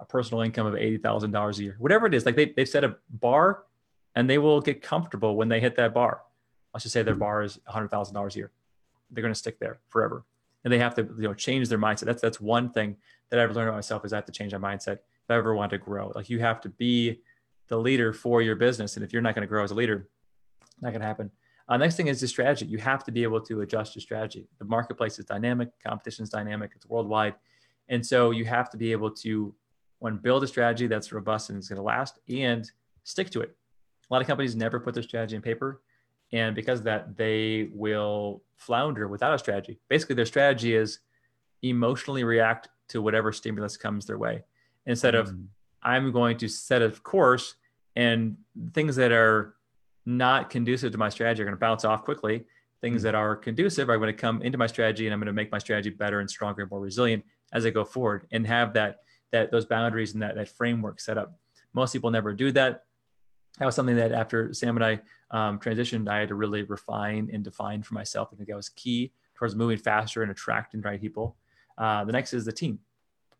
[0.00, 2.24] a personal income of eighty thousand dollars a year, whatever it is.
[2.24, 3.64] Like they they set a bar,
[4.16, 6.22] and they will get comfortable when they hit that bar.
[6.72, 7.20] Let's just say their mm-hmm.
[7.20, 8.52] bar is hundred thousand dollars a year.
[9.10, 10.24] They're going to stick there forever,
[10.64, 12.06] and they have to you know change their mindset.
[12.06, 12.96] That's that's one thing
[13.30, 15.54] that I've learned about myself is I have to change my mindset if I ever
[15.54, 16.12] want to grow.
[16.14, 17.20] Like you have to be
[17.68, 20.08] the leader for your business, and if you're not going to grow as a leader,
[20.80, 21.30] not going to happen.
[21.68, 22.66] Uh, next thing is the strategy.
[22.66, 24.46] You have to be able to adjust your strategy.
[24.58, 27.34] The marketplace is dynamic, competition is dynamic, it's worldwide.
[27.88, 29.54] And so you have to be able to,
[29.98, 32.70] one, build a strategy that's robust and is going to last and
[33.04, 33.56] stick to it.
[34.10, 35.80] A lot of companies never put their strategy in paper.
[36.32, 39.78] And because of that, they will flounder without a strategy.
[39.88, 40.98] Basically, their strategy is
[41.62, 44.44] emotionally react to whatever stimulus comes their way
[44.86, 45.46] instead of Mm.
[45.82, 47.54] I'm going to set a course
[47.96, 48.36] and
[48.72, 49.54] things that are
[50.06, 52.46] not conducive to my strategy are going to bounce off quickly.
[52.80, 53.04] Things Mm.
[53.04, 55.52] that are conducive are going to come into my strategy and I'm going to make
[55.52, 59.00] my strategy better and stronger and more resilient as I go forward and have that
[59.32, 61.36] that those boundaries and that, that framework set up.
[61.72, 62.84] Most people never do that.
[63.58, 65.00] That was something that after Sam and I
[65.32, 68.28] um, transitioned, I had to really refine and define for myself.
[68.32, 71.36] I think that was key towards moving faster and attracting the right people.
[71.76, 72.78] Uh, the next is the team.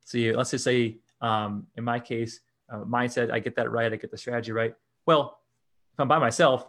[0.04, 3.92] So you, let's just say, um, in my case, uh, mindset, I get that right,
[3.92, 4.74] I get the strategy right.
[5.06, 5.38] Well,
[5.92, 6.66] if I'm by myself,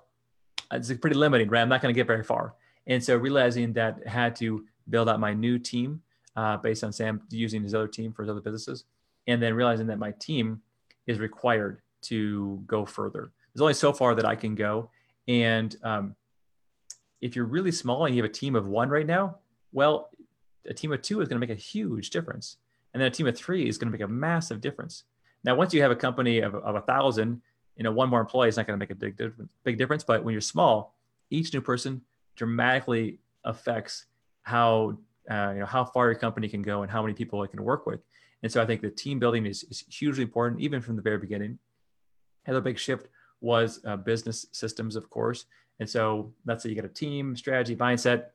[0.72, 1.62] it's pretty limiting, right?
[1.62, 2.56] I'm not going to get very far.
[2.88, 6.02] And so realizing that I had to build out my new team
[6.36, 8.86] uh, based on Sam using his other team for his other businesses,
[9.28, 10.62] and then realizing that my team
[11.08, 13.32] is required to go further.
[13.54, 14.90] There's only so far that I can go,
[15.28, 16.16] and um,
[17.22, 19.38] if you're really small and you have a team of one right now,
[19.72, 20.10] well,
[20.68, 22.58] a team of two is going to make a huge difference,
[22.94, 25.04] and then a team of three is going to make a massive difference.
[25.44, 27.42] Now, once you have a company of, of a thousand,
[27.76, 30.04] you know, one more employee is not going to make a big difference, big difference.
[30.04, 30.96] But when you're small,
[31.30, 32.02] each new person
[32.36, 34.06] dramatically affects
[34.44, 34.98] how
[35.30, 37.64] uh, you know how far your company can go and how many people it can
[37.64, 38.00] work with.
[38.44, 41.18] And so I think the team building is, is hugely important, even from the very
[41.18, 41.58] beginning.
[42.46, 43.08] Another big shift
[43.42, 45.46] was uh, business systems, of course.
[45.80, 48.26] And so that's how you get a team strategy mindset.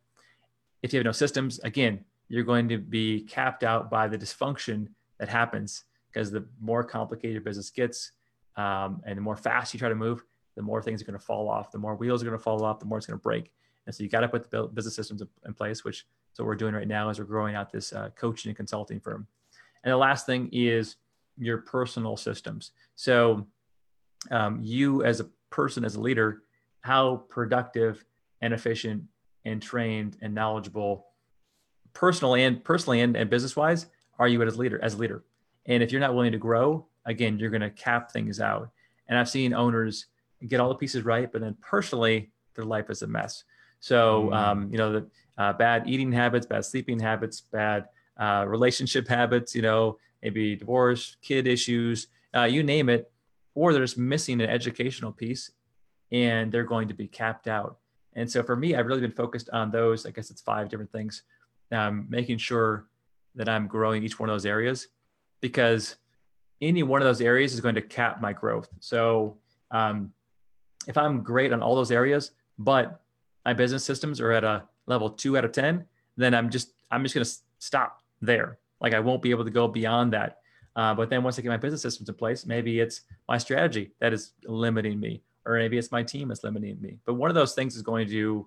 [0.83, 4.87] If you have no systems, again, you're going to be capped out by the dysfunction
[5.19, 8.12] that happens because the more complicated your business gets
[8.57, 11.25] um, and the more fast you try to move, the more things are going to
[11.25, 13.23] fall off, the more wheels are going to fall off, the more it's going to
[13.23, 13.53] break.
[13.85, 16.55] And so you got to put the business systems in place, which is what we're
[16.55, 19.27] doing right now as we're growing out this uh, coaching and consulting firm.
[19.83, 20.97] And the last thing is
[21.37, 22.71] your personal systems.
[22.95, 23.47] So
[24.31, 26.43] um, you as a person, as a leader,
[26.83, 28.05] how productive
[28.40, 29.03] and efficient
[29.45, 31.07] and trained and knowledgeable
[31.92, 33.87] personally and personally and, and business wise
[34.18, 35.24] are you as a leader as a leader?
[35.66, 38.70] And if you're not willing to grow again you're going to cap things out.
[39.09, 40.07] And i've seen owners
[40.46, 43.44] get all the pieces right but then personally their life is a mess.
[43.81, 44.35] So Mm.
[44.37, 45.07] um, you know the
[45.38, 51.16] uh, bad eating habits bad sleeping habits bad uh, relationship habits you know maybe divorce
[51.22, 53.11] kid issues uh, you name it
[53.55, 55.50] or they're just missing an educational piece
[56.12, 57.79] and they're going to be capped out.
[58.14, 60.05] And so for me i've really been focused on those.
[60.07, 61.22] I guess it's five different things
[61.72, 62.87] um, making sure
[63.35, 64.88] that i'm growing each one of those areas
[65.40, 65.96] because
[66.61, 68.68] any one of those areas is going to cap my growth.
[68.80, 69.38] So
[69.70, 70.12] um,
[70.87, 73.00] if i'm great on all those areas but
[73.44, 75.85] my business systems are at a level two out of ten
[76.16, 78.59] then i'm just i'm just going to stop there.
[78.80, 80.38] Like i won't be able to go beyond that.
[80.76, 83.90] Uh, but then once I get my business systems in place, maybe it's my strategy
[84.00, 86.98] that is limiting me, or maybe it's my team that's limiting me.
[87.04, 88.46] But one of those things is going to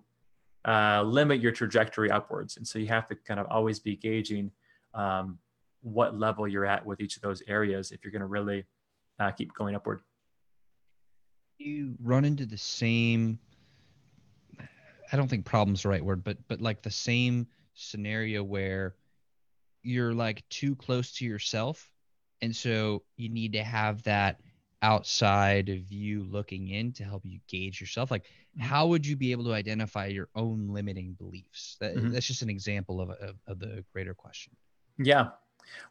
[0.66, 2.58] uh, limit your trajectory upwards.
[2.58, 4.52] And so you have to kind of always be gauging
[4.94, 5.38] um,
[5.82, 8.66] what level you're at with each of those areas if you're going to really
[9.20, 10.02] uh, keep going upward.
[11.58, 13.40] You run into the same.
[15.12, 18.96] I don't think problem's the right word, but but like the same scenario where
[19.84, 21.92] you're like too close to yourself
[22.44, 24.42] and so you need to have that
[24.84, 28.26] outside of you looking in to help you gauge yourself like
[28.60, 32.12] how would you be able to identify your own limiting beliefs that, Mhm.
[32.12, 34.54] that's just an example of, of, of the greater question
[35.00, 35.30] Yeah.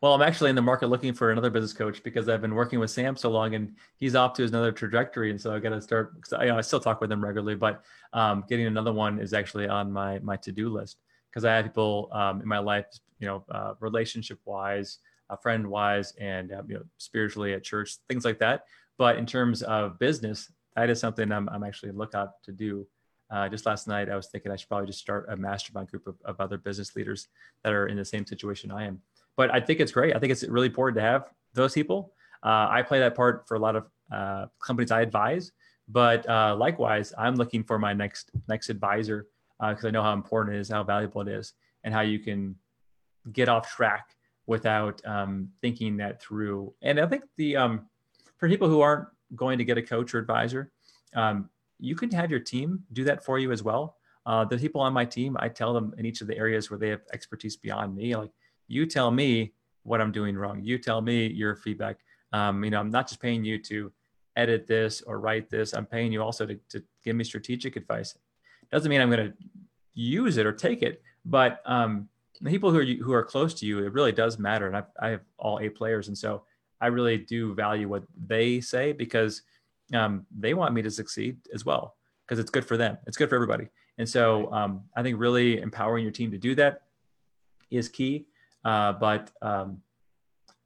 [0.02, 2.78] Well, I'm actually in the market looking for another business coach because I've been working
[2.78, 5.30] with Sam so long and he's off to another trajectory.
[5.30, 7.54] And so I got to start, I, you know, I still talk with him regularly,
[7.56, 10.98] but um, getting another one is actually on my, my to-do list
[11.30, 12.84] because I have people um, in my life,
[13.18, 14.98] you know, uh, relationship wise,
[15.30, 18.66] uh, friend wise, and, uh, you know, spiritually at church, things like that.
[18.98, 22.86] But in terms of business, that is something I'm, I'm actually lookout to do.
[23.30, 26.06] Uh, just last night, I was thinking I should probably just start a mastermind group
[26.06, 27.28] of, of other business leaders
[27.64, 29.00] that are in the same situation I am
[29.36, 30.14] but I think it's great.
[30.14, 32.12] I think it's really important to have those people.
[32.42, 35.52] Uh, I play that part for a lot of uh, companies I advise,
[35.88, 39.26] but uh, likewise, I'm looking for my next next advisor
[39.60, 41.52] because I know how important it is, how valuable it is,
[41.84, 42.56] and how you can
[43.32, 46.74] get off track without um, thinking that through.
[46.82, 47.86] And I think the um,
[48.42, 50.72] for people who aren't going to get a coach or advisor,
[51.14, 53.98] um, you can have your team do that for you as well.
[54.26, 56.76] Uh, the people on my team, I tell them in each of the areas where
[56.76, 58.32] they have expertise beyond me, like
[58.66, 59.52] you tell me
[59.84, 60.60] what I'm doing wrong.
[60.60, 61.98] You tell me your feedback.
[62.32, 63.92] Um, you know, I'm not just paying you to
[64.34, 65.72] edit this or write this.
[65.72, 68.18] I'm paying you also to, to give me strategic advice.
[68.72, 69.34] Doesn't mean I'm going to
[69.94, 72.08] use it or take it, but um,
[72.40, 74.66] the people who are who are close to you, it really does matter.
[74.66, 76.42] And I, I have all A players, and so
[76.82, 79.42] I really do value what they say because
[79.94, 82.98] um, they want me to succeed as well because it's good for them.
[83.06, 83.68] It's good for everybody.
[83.98, 86.82] And so um, I think really empowering your team to do that
[87.70, 88.26] is key.
[88.64, 89.80] Uh, but um,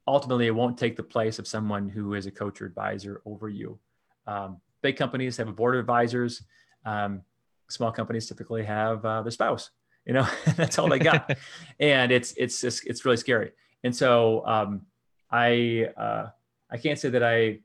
[0.07, 3.49] ultimately it won't take the place of someone who is a coach or advisor over
[3.49, 3.79] you.
[4.25, 6.43] Um, big companies have a board of advisors.
[6.85, 7.21] Um,
[7.69, 9.71] small companies typically have uh, their spouse.
[10.05, 11.37] You know, that's all they got,
[11.79, 13.51] and it's it's just, it's really scary.
[13.83, 14.83] And so um,
[15.31, 16.27] I uh,
[16.71, 17.59] I can't say that I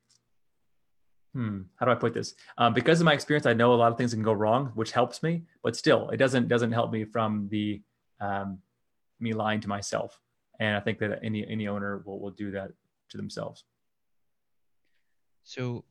[1.32, 2.34] hmm, how do I put this?
[2.58, 4.92] Um, because of my experience, I know a lot of things can go wrong, which
[4.92, 7.80] helps me, but still, it doesn't doesn't help me from the
[8.20, 8.58] um,
[9.20, 10.20] me lying to myself.
[10.60, 12.72] And I think that any any owner will will do that
[13.10, 13.64] to themselves.
[15.44, 15.84] So,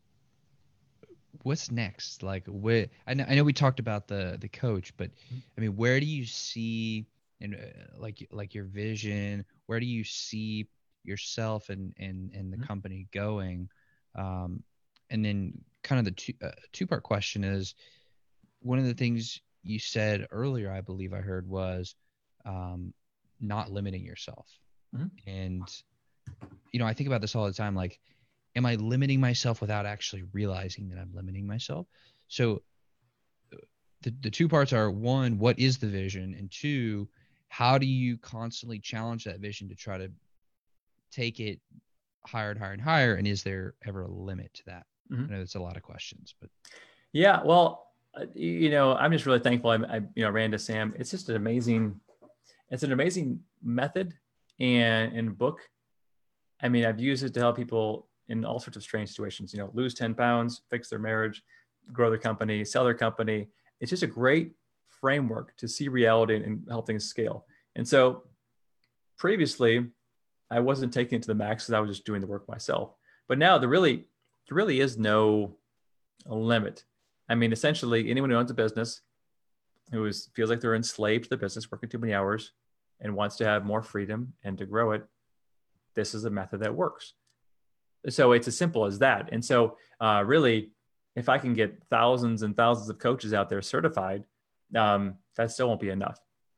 [1.44, 2.24] what's next?
[2.24, 5.40] Like, where I know, I know we talked about the the coach, but mm-hmm.
[5.58, 7.08] I mean, where do you see
[7.42, 9.46] and uh, like like your vision?
[9.66, 10.68] Where do you see
[11.04, 12.66] yourself and and and the mm-hmm.
[12.66, 13.70] company going?
[14.16, 14.64] Um,
[15.10, 17.76] and then kind of the two uh, two part question is
[18.62, 21.96] one of the things you said earlier, I believe I heard was
[22.46, 22.94] um,
[23.40, 24.48] not limiting yourself.
[24.96, 25.30] Mm-hmm.
[25.30, 25.84] And
[26.72, 27.76] you know, I think about this all the time.
[27.76, 28.00] Like,
[28.56, 31.88] am I limiting myself without actually realizing that I'm limiting myself?
[32.28, 32.62] So
[34.02, 36.36] the, the two parts are one, what is the vision?
[36.38, 37.08] And two,
[37.50, 40.12] how do you constantly challenge that vision to try to
[41.12, 41.60] take it
[42.26, 43.16] higher and higher and higher?
[43.16, 44.86] And is there ever a limit to that?
[45.12, 45.34] Mm-hmm.
[45.34, 46.50] I know it's a lot of questions, but
[47.14, 49.72] yeah, well, uh, you know, I'm just really thankful.
[49.72, 50.94] I, I, you know, ran to Sam.
[50.98, 52.00] It's just an amazing,
[52.70, 54.14] it's an amazing method
[54.60, 55.60] and and book.
[56.62, 59.54] I mean, I've used it to help people in all sorts of strange situations.
[59.54, 61.44] You know, lose 10 pounds, fix their marriage,
[61.92, 63.50] grow their company, sell their company.
[63.80, 64.52] It's just a great
[64.88, 67.46] framework to see reality and help things scale.
[67.76, 68.24] And so,
[69.18, 69.88] previously,
[70.52, 72.94] I wasn't taking it to the max because I was just doing the work myself.
[73.28, 74.06] But now, there really
[74.48, 75.56] there really is no
[76.26, 76.84] limit.
[77.30, 79.02] I mean, essentially, anyone who owns a business
[79.92, 82.52] who is, feels like they're enslaved to the business, working too many hours,
[83.00, 85.04] and wants to have more freedom and to grow it,
[85.96, 87.14] this is a method that works.
[88.10, 89.30] So it's as simple as that.
[89.32, 90.72] And so, uh, really,
[91.16, 94.24] if I can get thousands and thousands of coaches out there certified,
[94.76, 96.18] um, that still won't be enough.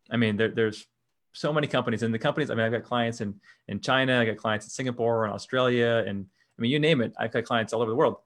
[0.09, 0.85] I mean, there, there's
[1.33, 2.49] so many companies, and the companies.
[2.49, 3.35] I mean, I've got clients in
[3.67, 6.25] in China, I got clients in Singapore and Australia, and
[6.57, 7.13] I mean, you name it.
[7.19, 8.17] I've got clients all over the world.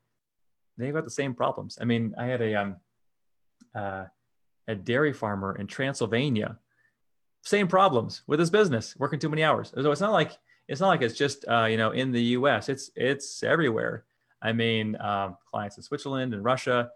[0.77, 1.77] They've got the same problems.
[1.81, 2.75] I mean, I had a um,
[3.73, 4.05] uh,
[4.67, 6.57] a dairy farmer in Transylvania,
[7.43, 9.71] same problems with his business, working too many hours.
[9.73, 10.37] So it's not like
[10.67, 12.69] it's not like it's just uh, you know in the U.S.
[12.69, 14.05] It's it's everywhere.
[14.41, 16.89] I mean, um, clients in Switzerland and Russia.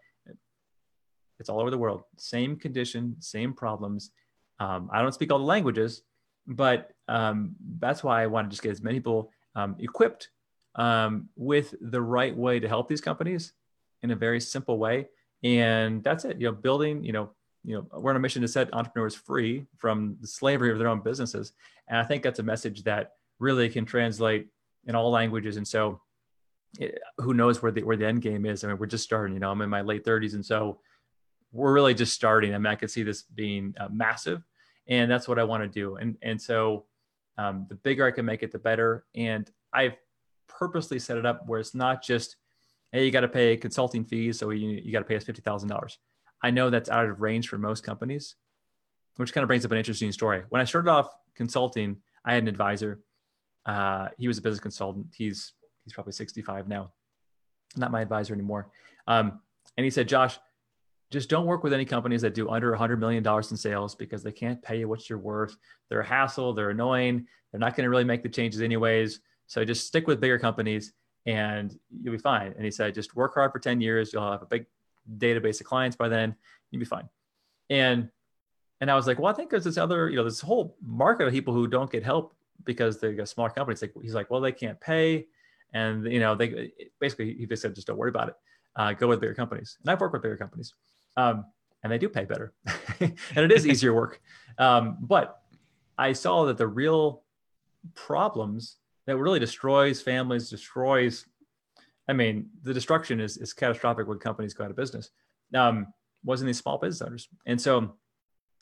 [1.40, 2.04] It's all over the world.
[2.18, 4.12] Same condition, same problems.
[4.62, 6.04] Um, I don't speak all the languages,
[6.46, 10.30] but um, that's why I want to just get as many people um, equipped
[10.76, 13.54] um, with the right way to help these companies
[14.04, 15.08] in a very simple way.
[15.44, 16.40] And that's it.
[16.40, 17.04] You know, building.
[17.04, 17.32] You know,
[17.64, 20.90] you know, we're on a mission to set entrepreneurs free from the slavery of their
[20.90, 21.54] own businesses.
[21.88, 24.48] And I think that's a message that really can translate
[24.86, 25.58] in all languages.
[25.58, 26.02] And so,
[26.80, 28.64] it, eh, who knows where the where the end game is?
[28.64, 29.34] I mean, we're just starting.
[29.34, 30.80] You know, I'm in my late 30s, and so
[31.52, 32.54] we're really just starting.
[32.54, 34.44] I mean, I could see this being uh, massive,
[34.92, 35.96] and that's what I want to do.
[35.96, 36.86] And and so,
[37.38, 39.06] um, the bigger I can make it, the better.
[39.16, 39.96] And I've
[40.48, 42.36] purposely set it up where it's not just,
[42.92, 45.42] hey, you got to pay consulting fees, so you, you got to pay us fifty
[45.42, 45.98] thousand dollars.
[46.44, 48.36] I know that's out of range for most companies,
[49.16, 50.44] which kind of brings up an interesting story.
[50.50, 53.00] When I started off consulting, I had an advisor.
[53.66, 55.08] Uh, he was a business consultant.
[55.16, 55.54] He's
[55.86, 56.92] he's probably 65 now,
[57.78, 58.70] not my advisor anymore.
[59.08, 59.40] Um,
[59.78, 60.38] and he said, Josh,
[61.12, 64.32] just don't work with any companies that do under $100 million in sales because they
[64.32, 65.56] can't pay you what you're worth.
[65.90, 66.54] They're a hassle.
[66.54, 67.28] They're annoying.
[67.52, 69.20] They're not going to really make the changes anyways.
[69.48, 70.94] So just stick with bigger companies
[71.26, 72.54] and you'll be fine.
[72.56, 74.14] And he said, just work hard for 10 years.
[74.14, 74.66] You'll have a big
[75.18, 76.36] database of clients by then.
[76.72, 77.10] You'll be fine.
[77.70, 78.10] And
[78.80, 81.28] and I was like, well, I think there's this other, you know, this whole market
[81.28, 82.34] of people who don't get help
[82.66, 83.82] because they're a small companies.
[83.82, 85.28] Like he's like, well, they can't pay,
[85.72, 88.36] and you know, they basically he just said, just don't worry about it.
[88.76, 89.78] Uh, go with bigger companies.
[89.82, 90.74] And I've worked with bigger companies,
[91.18, 91.46] um,
[91.84, 92.54] and they do pay better,
[93.00, 94.22] and it is easier work.
[94.58, 95.42] Um, but
[95.98, 97.24] I saw that the real
[97.96, 101.26] problems that really destroys families, destroys.
[102.08, 105.10] I mean, the destruction is is catastrophic when companies go out of business.
[105.56, 105.88] Um,
[106.24, 107.96] wasn't these small business owners, and so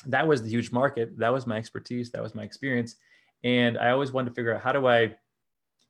[0.06, 1.18] that was the huge market.
[1.18, 2.12] That was my expertise.
[2.12, 2.96] That was my experience,
[3.44, 5.16] and I always wanted to figure out how do I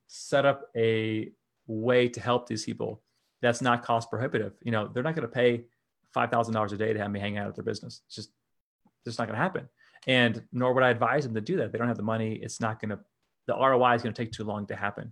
[0.08, 1.32] set up a
[1.68, 3.02] way to help these people
[3.42, 4.54] that's not cost prohibitive.
[4.64, 5.66] You know, they're not going to pay
[6.14, 8.02] five thousand dollars a day to have me hang out at their business.
[8.08, 8.30] It's just
[8.86, 9.70] it's just not going to happen.
[10.08, 11.72] And nor would I advise them to do that.
[11.72, 12.36] They don't have the money.
[12.42, 13.00] It's not going to
[13.48, 15.12] the ROI is going to take too long to happen.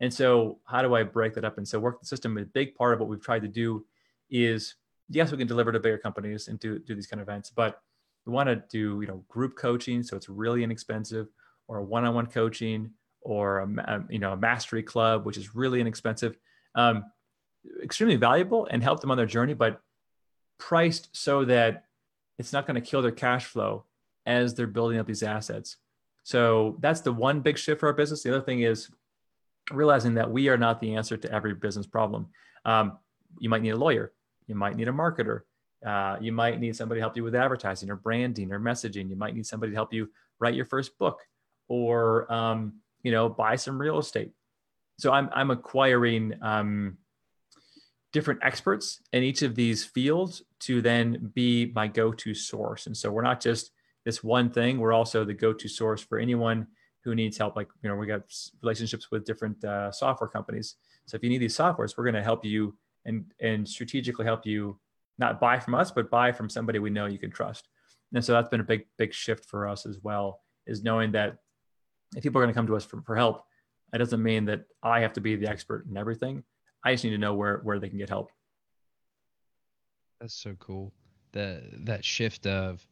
[0.00, 1.58] And so, how do I break that up?
[1.58, 2.36] And so, work the system.
[2.38, 3.84] A big part of what we've tried to do
[4.30, 4.74] is
[5.08, 7.80] yes, we can deliver to bigger companies and do, do these kind of events, but
[8.26, 11.28] we want to do you know group coaching, so it's really inexpensive,
[11.66, 12.90] or one-on-one coaching,
[13.22, 16.36] or a you know a mastery club, which is really inexpensive.
[16.74, 17.04] Um,
[17.82, 19.80] extremely valuable and help them on their journey, but
[20.58, 21.84] priced so that
[22.38, 23.84] it's not going to kill their cash flow
[24.26, 25.76] as they're building up these assets.
[26.22, 28.22] So that's the one big shift for our business.
[28.22, 28.90] The other thing is
[29.72, 32.26] realizing that we are not the answer to every business problem.
[32.64, 32.98] Um,
[33.38, 34.12] you might need a lawyer,
[34.46, 35.42] you might need a marketer,
[35.84, 39.08] uh, you might need somebody to help you with advertising or branding or messaging.
[39.08, 41.20] You might need somebody to help you write your first book
[41.68, 44.32] or um, you know buy some real estate.
[44.98, 46.98] So I'm I'm acquiring um,
[48.12, 52.86] different experts in each of these fields to then be my go-to source.
[52.86, 53.70] And so we're not just
[54.04, 56.66] this one thing; we're also the go-to source for anyone
[57.04, 57.56] who needs help.
[57.56, 58.22] Like you know, we got
[58.62, 60.76] relationships with different uh, software companies.
[61.06, 64.46] So if you need these softwares, we're going to help you and and strategically help
[64.46, 64.78] you
[65.18, 67.68] not buy from us, but buy from somebody we know you can trust.
[68.14, 70.40] And so that's been a big big shift for us as well.
[70.66, 71.38] Is knowing that
[72.16, 73.44] if people are going to come to us for, for help,
[73.92, 76.44] that doesn't mean that I have to be the expert in everything.
[76.84, 78.30] I just need to know where where they can get help.
[80.20, 80.92] That's so cool.
[81.32, 82.86] The that shift of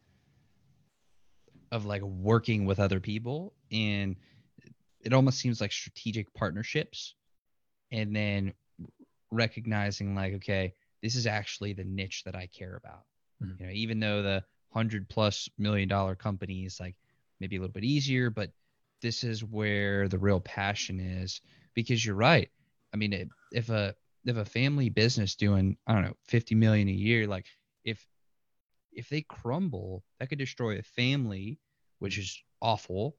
[1.73, 4.17] of like working with other people and
[5.01, 7.15] it almost seems like strategic partnerships
[7.93, 8.53] and then
[9.31, 10.73] recognizing like okay
[11.03, 13.03] this is actually the niche that i care about
[13.43, 13.61] mm-hmm.
[13.61, 16.95] you know even though the 100 plus million dollar companies like
[17.41, 18.51] maybe a little bit easier but
[19.03, 21.41] this is where the real passion is
[21.75, 22.51] because you're right
[22.95, 26.93] i mean if a if a family business doing i don't know 50 million a
[26.93, 27.47] year like
[27.85, 28.05] if
[28.93, 31.59] if they crumble that could destroy a family
[31.99, 33.17] which is awful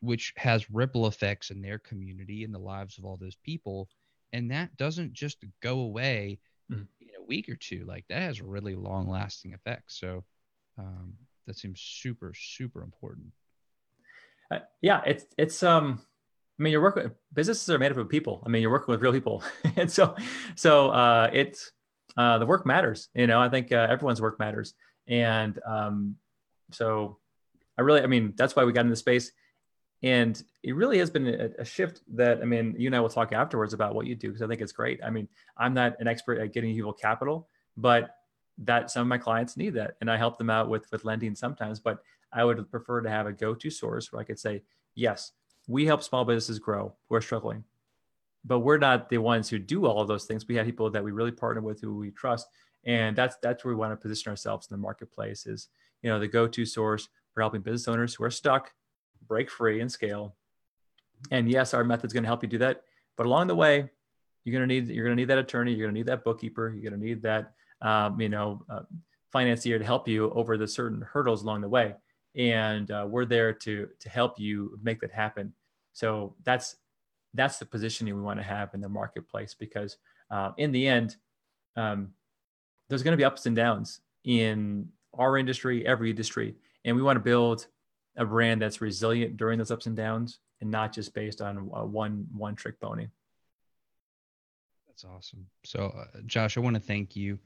[0.00, 3.88] which has ripple effects in their community and the lives of all those people.
[4.32, 6.38] And that doesn't just go away
[6.70, 6.82] mm-hmm.
[7.00, 7.84] in a week or two.
[7.86, 9.98] Like that has really long lasting effects.
[9.98, 10.24] So
[10.78, 11.14] um,
[11.46, 13.28] that seems super super important.
[14.50, 16.02] Uh, yeah it's it's um
[16.58, 17.10] I mean, you're working.
[17.32, 18.42] Businesses are made up of people.
[18.46, 19.42] I mean, you're working with real people,
[19.76, 20.14] and so,
[20.54, 21.72] so uh, it's
[22.16, 23.08] uh, the work matters.
[23.14, 24.74] You know, I think uh, everyone's work matters,
[25.08, 26.16] and um,
[26.70, 27.18] so
[27.76, 29.32] I really, I mean, that's why we got into the space,
[30.02, 32.02] and it really has been a, a, shift.
[32.14, 34.46] That I mean, you and I will talk afterwards about what you do because I
[34.46, 35.00] think it's great.
[35.04, 38.14] I mean, I'm not an expert at getting people capital, but
[38.58, 41.34] that some of my clients need that, and I help them out with with lending
[41.34, 41.80] sometimes.
[41.80, 41.98] But
[42.32, 44.62] I would prefer to have a go-to source where I could say,
[44.94, 45.32] yes,
[45.66, 46.94] we help small businesses grow.
[47.08, 47.64] Who are struggling.
[48.44, 50.46] But we're not the ones who do all of those things.
[50.46, 52.46] We have people that we really partner with who we trust.
[52.84, 55.68] And that's that's where we want to position ourselves in the marketplace is
[56.02, 58.72] you know the go-to source for helping business owners who are stuck
[59.26, 60.36] break free and scale.
[61.30, 62.82] And yes our method is going to help you do that.
[63.16, 63.88] But along the way
[64.44, 65.72] you're going to need you're going to need that attorney.
[65.72, 66.68] You're going to need that bookkeeper.
[66.68, 68.82] You're going to need that um, you know uh,
[69.32, 71.94] financier to help you over the certain hurdles along the way
[72.36, 75.52] and uh, we're there to to help you make that happen.
[75.92, 76.76] So that's
[77.34, 79.96] that's the positioning we want to have in the marketplace because
[80.30, 81.16] uh, in the end,
[81.76, 82.10] um,
[82.88, 86.54] there's going to be ups and downs in our industry, every industry,
[86.84, 87.66] and we want to build
[88.16, 91.84] a brand that's resilient during those ups and downs and not just based on uh,
[91.84, 93.08] one one trick pony.
[94.88, 95.46] That's awesome.
[95.64, 97.38] So, uh, Josh, I want to thank you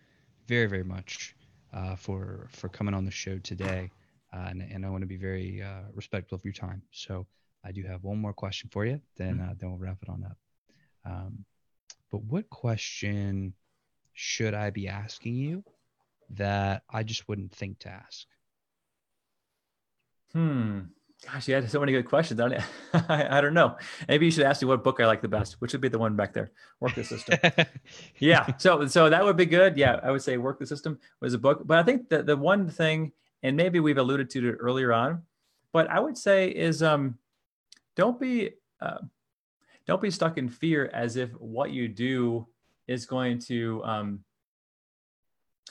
[0.47, 1.35] very very much
[1.73, 3.91] uh, for for coming on the show today
[4.33, 6.83] uh, and, and, I want to be very uh, respectful of your time.
[6.91, 7.27] So
[7.65, 9.51] I do have one more question for you, then mm-hmm.
[9.51, 10.37] uh, then we'll wrap it on up.
[11.05, 11.45] Um,
[12.11, 13.55] but what question
[14.13, 15.65] should I be asking you
[16.31, 18.27] that I just wouldn't think to ask?
[20.33, 20.81] Hmm.
[21.27, 22.39] Gosh, you had so many good questions.
[22.41, 22.65] I,
[23.09, 23.77] I, I don't know.
[24.09, 25.99] Maybe you should ask me what book I like the best, which would be the
[25.99, 26.53] one back there.
[26.79, 27.39] Work the system.
[28.19, 28.57] yeah.
[28.59, 29.77] So so that would be good.
[29.77, 31.63] Yeah, I would say work the system was a book.
[31.67, 33.13] But I think that the one thing
[33.43, 35.23] and maybe we've alluded to it earlier on,
[35.73, 37.19] but I would say is um,
[37.97, 38.99] don't be uh,
[39.87, 42.47] don't be stuck in fear as if what you do
[42.87, 44.25] is going to um,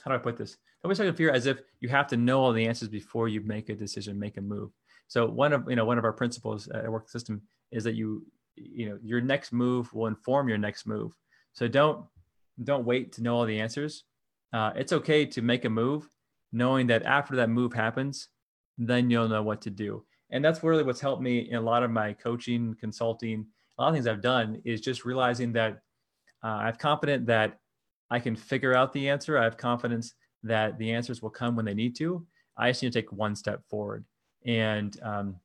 [0.02, 0.56] how do I put this?
[0.82, 3.28] Don't be stuck in fear as if you have to know all the answers before
[3.28, 4.70] you make a decision, make a move.
[5.08, 8.26] So one of you know one of our principles at Work System is that you
[8.56, 11.12] you know your next move will inform your next move.
[11.52, 12.04] So don't
[12.62, 14.04] don't wait to know all the answers.
[14.52, 16.08] Uh, it's okay to make a move
[16.52, 18.28] knowing that after that move happens,
[18.78, 20.04] then you'll know what to do.
[20.30, 23.46] And that's really what's helped me in a lot of my coaching, consulting,
[23.78, 25.80] a lot of things I've done is just realizing that
[26.44, 27.58] uh, I have confidence that
[28.10, 29.38] I can figure out the answer.
[29.38, 32.26] I have confidence that the answers will come when they need to.
[32.56, 34.04] I just need to take one step forward,
[34.44, 35.36] and, um,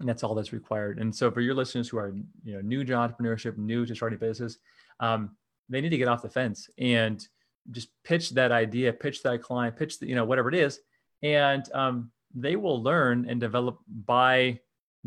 [0.00, 0.98] and that's all that's required.
[0.98, 4.18] And so, for your listeners who are you know new to entrepreneurship, new to starting
[4.18, 4.58] business,
[5.00, 5.36] um,
[5.68, 7.26] they need to get off the fence and
[7.70, 10.80] just pitch that idea, pitch that client, pitch the, you know whatever it is,
[11.22, 14.60] and um, they will learn and develop by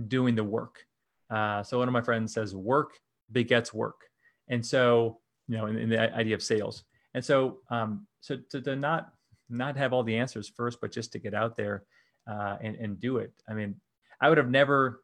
[0.08, 0.86] doing the work.
[1.30, 3.00] Uh, so one of my friends says, "Work
[3.32, 4.02] begets work,"
[4.48, 6.86] and so you know, in, in the idea of sales.
[7.14, 9.12] And so, um, so to, to, not
[9.50, 11.84] not have all the answers first, but just to get out there
[12.26, 13.34] uh, and and do it.
[13.50, 13.76] I mean,
[14.22, 15.04] I would have never,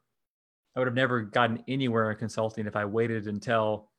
[0.74, 3.90] I would have never gotten anywhere in consulting if I waited until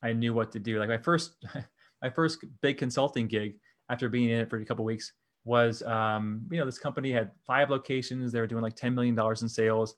[0.00, 0.78] I knew what to do.
[0.78, 1.34] Like my first,
[2.02, 3.56] my first big consulting gig
[3.88, 5.12] after being in it for a couple weeks
[5.44, 8.32] was, um, you know, this company had five locations.
[8.32, 9.94] They were doing like ten million dollars in sales,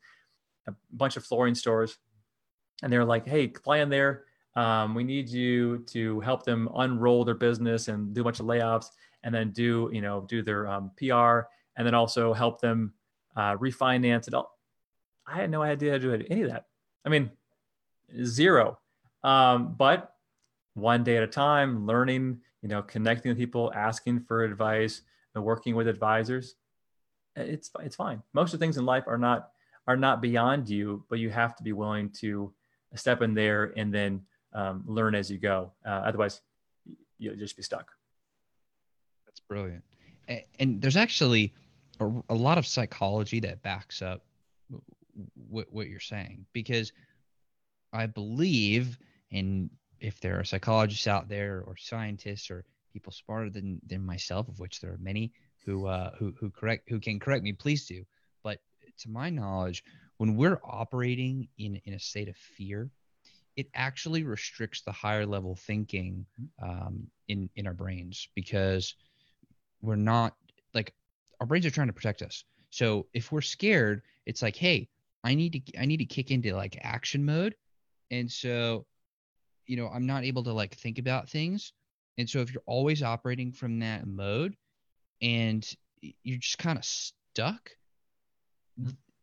[0.67, 1.99] a bunch of flooring stores,
[2.83, 4.25] and they were like, "Hey, fly in there."
[4.57, 8.47] Um, we need you to help them unroll their business and do a bunch of
[8.47, 8.91] layoffs
[9.23, 11.47] and then do, you know, do their um, PR
[11.77, 12.93] and then also help them
[13.37, 14.59] uh, refinance it all.
[15.27, 16.67] I had no idea how to do any of that.
[17.05, 17.31] I mean,
[18.25, 18.79] zero.
[19.23, 20.15] Um, but
[20.81, 25.03] one day at a time, learning, you know, connecting with people, asking for advice,
[25.35, 26.57] and working with advisors.
[27.37, 28.23] It's it's fine.
[28.33, 29.51] Most of the things in life are not
[29.87, 32.53] are not beyond you, but you have to be willing to
[32.95, 34.23] step in there and then
[34.53, 35.73] um, learn as you go.
[35.87, 36.41] Uh, otherwise,
[37.19, 37.91] you'll just be stuck.
[39.27, 39.85] That's brilliant.
[40.27, 41.55] And, and there's actually
[42.01, 44.23] a, a, lot of psychology that backs up
[45.49, 46.93] what, what you're saying because
[47.93, 48.99] I believe,
[49.33, 49.71] and
[50.01, 54.59] if there are psychologists out there or scientists or people smarter than, than myself, of
[54.59, 55.33] which there are many
[55.65, 58.05] who uh, who who correct who can correct me, please do.
[58.43, 58.59] But
[59.01, 59.85] to my knowledge,
[60.17, 62.91] when we're operating in in a state of fear,
[63.57, 66.25] it actually restricts the higher level thinking
[66.63, 68.95] um, in in our brains because
[69.83, 70.35] we're not
[70.75, 70.95] like
[71.41, 72.45] our brains are trying to protect us.
[72.71, 74.89] So if we're scared, it's like, hey,
[75.25, 77.55] I need to I need to kick into like action mode,
[78.11, 78.87] and so
[79.69, 81.73] you know I'm not able to like think about things,
[82.19, 84.57] and so if you're always operating from that mode,
[85.23, 85.69] and
[86.01, 87.71] you're just kind of stuck,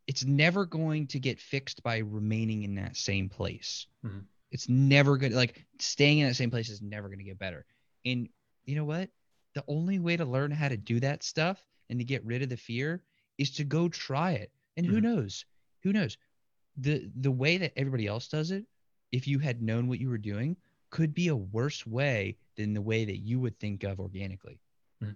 [0.08, 3.88] it's never going to get fixed by remaining in that same place.
[4.06, 4.20] Mm-hmm.
[4.52, 5.34] It's never good.
[5.34, 7.66] Like staying in that same place is never going to get better.
[8.06, 8.30] And
[8.66, 9.10] you know what?
[9.54, 12.50] The only way to learn how to do that stuff and to get rid of
[12.50, 13.04] the fear
[13.38, 14.52] is to go try it.
[14.78, 14.96] And mm-hmm.
[14.96, 15.46] who knows?
[15.84, 16.18] Who knows?
[16.78, 18.66] The the way that everybody else does it,
[19.16, 20.58] if you had known what you were doing,
[20.90, 24.60] could be a worse way than the way that you would think of organically.
[25.02, 25.14] Mm-hmm.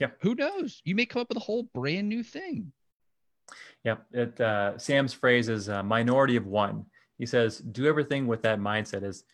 [0.00, 0.10] Yeah.
[0.20, 0.82] Who knows?
[0.84, 2.72] You may come up with a whole brand new thing.
[3.84, 6.84] Yeah, it, uh, Sam's phrase is uh, minority of one.
[7.18, 9.24] He says, do everything with that mindset is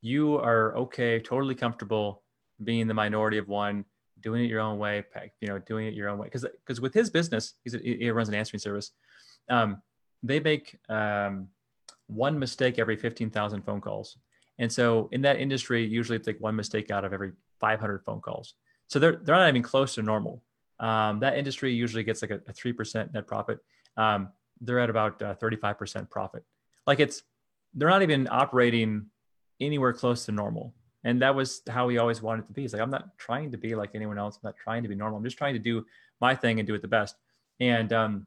[0.00, 2.22] you are okay, totally comfortable
[2.62, 3.84] being the minority of one,
[4.20, 5.02] doing it your own way,
[5.40, 6.26] you know, doing it your own way.
[6.26, 8.92] Because because with his business, he's a, he runs an answering service.
[9.50, 9.82] Um,
[10.22, 11.48] they make um,
[12.06, 14.18] one mistake every 15,000 phone calls.
[14.58, 18.20] And so in that industry, usually it's like one mistake out of every 500 phone
[18.20, 18.54] calls.
[18.88, 20.42] So they're, they're not even close to normal.
[20.78, 23.58] Um, that industry usually gets like a, a 3% net profit
[23.96, 24.28] um,
[24.60, 26.44] they're at about uh, 35% profit.
[26.86, 27.22] Like it's,
[27.74, 29.06] they're not even operating
[29.60, 30.74] anywhere close to normal.
[31.02, 32.62] And that was how we always wanted to be.
[32.62, 34.36] He's like, I'm not trying to be like anyone else.
[34.36, 35.18] I'm not trying to be normal.
[35.18, 35.84] I'm just trying to do
[36.20, 37.16] my thing and do it the best.
[37.60, 38.26] And um,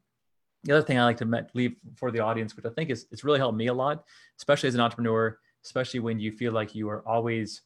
[0.67, 3.23] the other thing I like to leave for the audience, which I think is it's
[3.23, 4.03] really helped me a lot,
[4.37, 7.61] especially as an entrepreneur, especially when you feel like you are always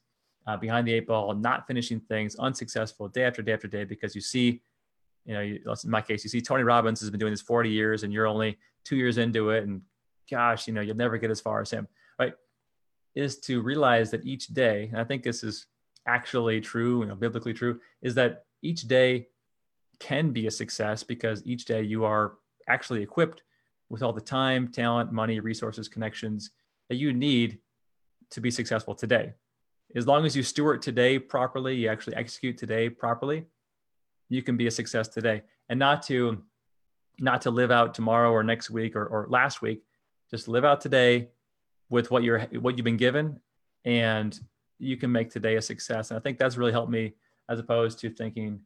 [0.46, 4.14] uh, behind the eight ball, not finishing things, unsuccessful day after day after day because
[4.14, 4.62] you see
[5.26, 7.70] you know, you, in my case, you see Tony Robbins has been doing this 40
[7.70, 9.64] years and you're only two years into it.
[9.64, 9.82] And
[10.30, 11.88] gosh, you know, you'll never get as far as him,
[12.20, 12.34] right?
[13.16, 15.68] Is to realize that each day, and I think this is
[16.08, 19.28] actually true, you know, biblically true, is that each day
[20.00, 22.34] can be a success because each day you are
[22.72, 23.44] actually equipped
[23.90, 26.52] with all the time, talent, money, resources, connections
[26.90, 27.60] that you need
[28.30, 29.34] to be successful today.
[29.96, 33.46] As long as you steward today properly, you actually execute today properly,
[34.30, 35.42] you can be a success today.
[35.68, 36.42] And not to
[37.20, 39.84] not to live out tomorrow or next week or, or last week.
[40.30, 41.30] Just live out today
[41.90, 43.40] with what you're what you've been given
[43.86, 44.40] and
[44.80, 46.10] you can make today a success.
[46.10, 47.14] And i think that's really helped me
[47.50, 48.62] as opposed to thinking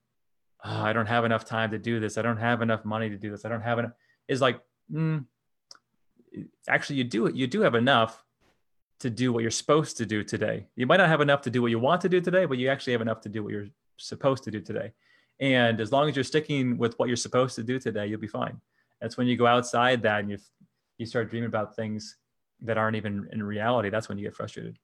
[0.64, 3.18] oh, i don't have enough time to do this i don't have enough money to
[3.18, 3.92] do this i don't have enough
[4.28, 4.60] is like
[4.92, 5.24] mm,
[6.68, 8.24] actually you do it you do have enough
[9.00, 11.62] to do what you're supposed to do today you might not have enough to do
[11.62, 13.68] what you want to do today but you actually have enough to do what you're
[13.98, 14.92] supposed to do today
[15.40, 18.28] and as long as you're sticking with what you're supposed to do today, you'll be
[18.28, 18.60] fine.
[19.02, 20.38] That's when you go outside that and you
[20.98, 22.16] you start dreaming about things
[22.62, 23.90] that aren't even in reality.
[23.90, 24.80] That's when you get frustrated.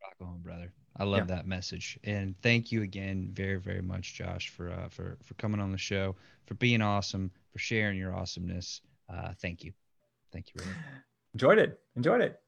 [0.00, 0.72] Rock on, brother.
[0.96, 1.36] I love yeah.
[1.36, 5.60] that message, and thank you again, very, very much, Josh, for uh, for for coming
[5.60, 6.14] on the show,
[6.46, 8.80] for being awesome, for sharing your awesomeness.
[9.12, 9.72] Uh, thank you,
[10.32, 10.60] thank you.
[10.60, 10.76] Really.
[11.34, 11.80] Enjoyed it.
[11.96, 12.40] Enjoyed it.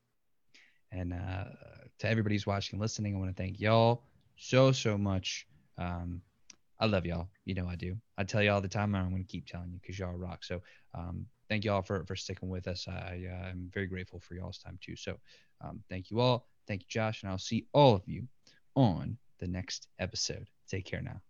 [0.93, 1.45] And uh,
[1.99, 4.05] to everybody who's watching, and listening, I want to thank y'all
[4.37, 5.49] so so much.
[5.77, 6.23] Um,
[6.79, 7.29] I love y'all.
[7.47, 7.97] You know I do.
[8.17, 10.17] I tell you all the time, and I'm going to keep telling you because y'all
[10.17, 10.45] rock.
[10.45, 10.63] So
[10.95, 12.87] um, thank y'all for for sticking with us.
[12.87, 14.95] I uh, I'm very grateful for y'all's time too.
[14.95, 15.17] So
[15.61, 16.47] um, thank you all.
[16.69, 18.29] Thank you, Josh, and I'll see all of you
[18.77, 20.49] on the next episode.
[20.69, 21.21] Take care now.